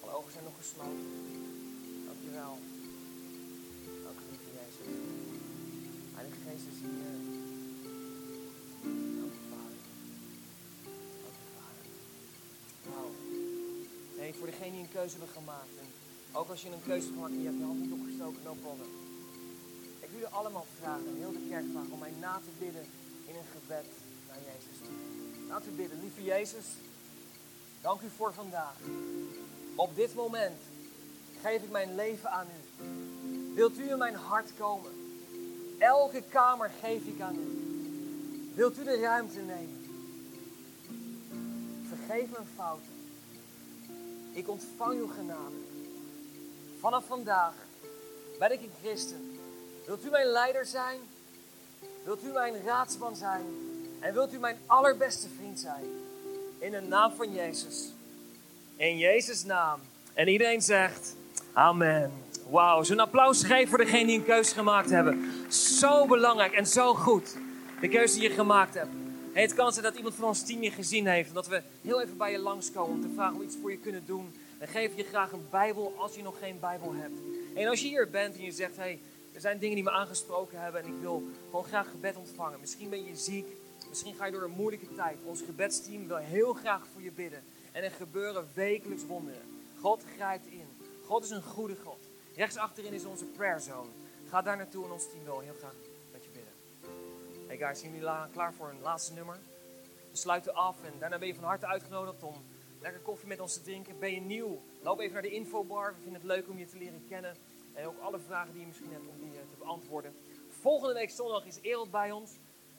[0.03, 1.09] Alle ogen zijn nog gesloten.
[2.09, 2.53] Dankjewel.
[4.05, 4.87] Dank u, lieve Jezus.
[6.15, 7.15] Heilige Geest is hier.
[9.19, 9.81] Dank u, Vader.
[11.25, 11.87] Dank u, Vader.
[12.91, 13.11] Wauw.
[14.19, 15.75] Nee, voor degene die een keuze hebben gemaakt.
[15.83, 15.89] En
[16.39, 18.91] ook als je een keuze gemaakt en je hebt je hand niet opgestoken, no problem.
[20.05, 22.87] Ik wil jullie allemaal vragen, en heel de kerk vragen, om mij na te bidden
[23.29, 23.89] in een gebed
[24.29, 24.97] naar Jezus toe.
[25.49, 26.67] Na te bidden, lieve Jezus,
[27.81, 28.75] dank u voor vandaag.
[29.75, 30.61] Op dit moment
[31.43, 32.85] geef ik mijn leven aan u.
[33.55, 34.91] Wilt u in mijn hart komen?
[35.79, 37.59] Elke kamer geef ik aan u.
[38.55, 39.85] Wilt u de ruimte nemen?
[41.89, 42.93] Vergeef mijn fouten.
[44.33, 45.57] Ik ontvang uw genade.
[46.81, 47.55] Vanaf vandaag
[48.39, 49.39] ben ik een christen.
[49.87, 51.01] Wilt u mijn leider zijn?
[52.05, 53.47] Wilt u mijn raadsman zijn?
[54.01, 55.85] En wilt u mijn allerbeste vriend zijn?
[56.59, 57.93] In de naam van Jezus.
[58.77, 59.81] In Jezus' naam.
[60.15, 61.17] En iedereen zegt:
[61.53, 62.13] Amen.
[62.51, 65.33] Wauw, zo'n applaus geven voor degenen die een keuze gemaakt hebben.
[65.53, 67.37] Zo belangrijk en zo goed.
[67.81, 68.91] De keuze die je gemaakt hebt.
[69.33, 71.29] Het kan zijn dat iemand van ons team je gezien heeft.
[71.29, 73.79] En dat we heel even bij je langskomen om te vragen we iets voor je
[73.79, 74.35] kunnen doen.
[74.59, 77.19] Dan geef je graag een Bijbel als je nog geen Bijbel hebt.
[77.55, 79.01] En als je hier bent en je zegt: hey,
[79.33, 82.61] er zijn dingen die me aangesproken hebben en ik wil gewoon graag gebed ontvangen.
[82.61, 83.47] Misschien ben je ziek,
[83.89, 85.19] misschien ga je door een moeilijke tijd.
[85.25, 87.43] Ons gebedsteam wil heel graag voor je bidden.
[87.73, 89.43] En er gebeuren wekelijks wonderen.
[89.81, 90.67] God grijpt in.
[91.05, 92.09] God is een goede God.
[92.35, 93.91] Rechts achterin is onze prayer zone.
[94.29, 95.75] Ga daar naartoe en ons team wil heel graag
[96.13, 96.53] met je bidden.
[97.47, 99.39] Hey guys, zijn jullie klaar voor een laatste nummer?
[100.11, 102.35] We sluiten af en daarna ben je van harte uitgenodigd om
[102.81, 103.99] lekker koffie met ons te drinken.
[103.99, 104.63] Ben je nieuw?
[104.83, 105.95] Loop even naar de infobar.
[105.95, 107.37] We vinden het leuk om je te leren kennen.
[107.75, 110.15] En ook alle vragen die je misschien hebt om die eh, te beantwoorden.
[110.49, 112.31] Volgende week zondag is Ereld bij ons.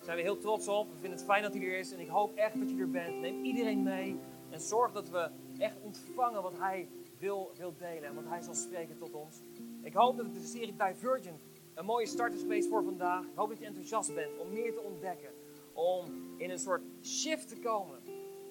[0.01, 0.87] Zijn we heel trots op.
[0.87, 1.91] We vinden het fijn dat hij er is.
[1.91, 3.19] En ik hoop echt dat je er bent.
[3.19, 4.19] Neem iedereen mee.
[4.49, 6.87] En zorg dat we echt ontvangen wat hij
[7.17, 8.03] wil, wil delen.
[8.03, 9.41] En wat hij zal spreken tot ons.
[9.81, 11.41] Ik hoop dat de serie Divergent
[11.73, 13.23] een mooie start is geweest voor vandaag.
[13.25, 15.29] Ik hoop dat je enthousiast bent om meer te ontdekken.
[15.73, 16.05] Om
[16.37, 17.99] in een soort shift te komen.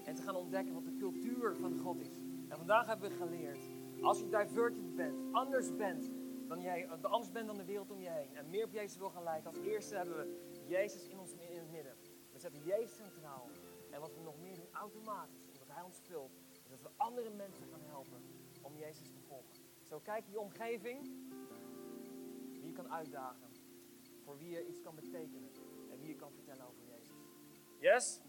[0.04, 2.22] En te gaan ontdekken wat de cultuur van God is.
[2.48, 3.58] En vandaag hebben we geleerd.
[4.02, 6.10] Als je divergent bent, anders bent
[6.48, 8.36] dan jij, anders bent dan de wereld om je heen.
[8.36, 9.50] En meer op Jezus wil gaan lijken.
[9.50, 11.92] Als eerste hebben we Jezus in, ons, in het midden.
[12.32, 13.48] We zetten Jezus centraal.
[13.90, 16.32] En wat we nog meer doen automatisch, omdat Hij ons vult,
[16.64, 18.22] is dat we andere mensen gaan helpen
[18.62, 19.54] om Jezus te volgen.
[19.82, 21.00] Zo kijk je omgeving,
[22.52, 23.50] wie je kan uitdagen,
[24.24, 25.50] voor wie je iets kan betekenen
[25.90, 27.16] en wie je kan vertellen over Jezus.
[27.78, 28.20] Yes?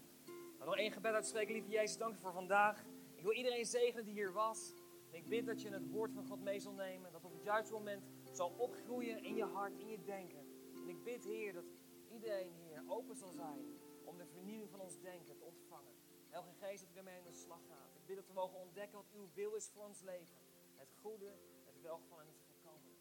[0.58, 2.84] Maar nog één gebed uitspreken, lieve Jezus, dank voor vandaag.
[3.14, 4.74] Ik wil iedereen zegenen die hier was.
[5.10, 7.12] Ik bid dat je het woord van God mee zal nemen.
[7.12, 8.02] Dat op het juiste moment
[8.32, 10.46] zal opgroeien in je hart, in je denken.
[10.74, 11.64] En ik bid, Heer, dat
[12.08, 13.79] iedereen hier open zal zijn
[14.10, 15.94] om de vernieuwing van ons denken te ontvangen.
[16.30, 17.94] Heilige Geest, dat u ermee aan de slag gaat.
[17.94, 20.36] Ik bid dat we mogen ontdekken wat uw wil is voor ons leven.
[20.74, 21.30] Het goede,
[21.64, 22.92] het welgevallen en het volkomen.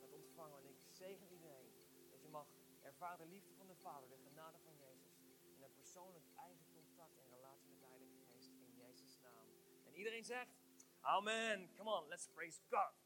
[0.00, 0.58] Dat ontvangen.
[0.58, 1.68] En ik zegen iedereen
[2.10, 2.46] dat je mag
[2.82, 5.14] ervaren de liefde van de Vader, de genade van Jezus.
[5.56, 9.46] En een persoonlijk eigen contact en relatie met de Heilige Geest in Jezus' naam.
[9.84, 10.62] En iedereen zegt...
[11.00, 11.74] Amen.
[11.76, 13.03] Come on, let's praise God.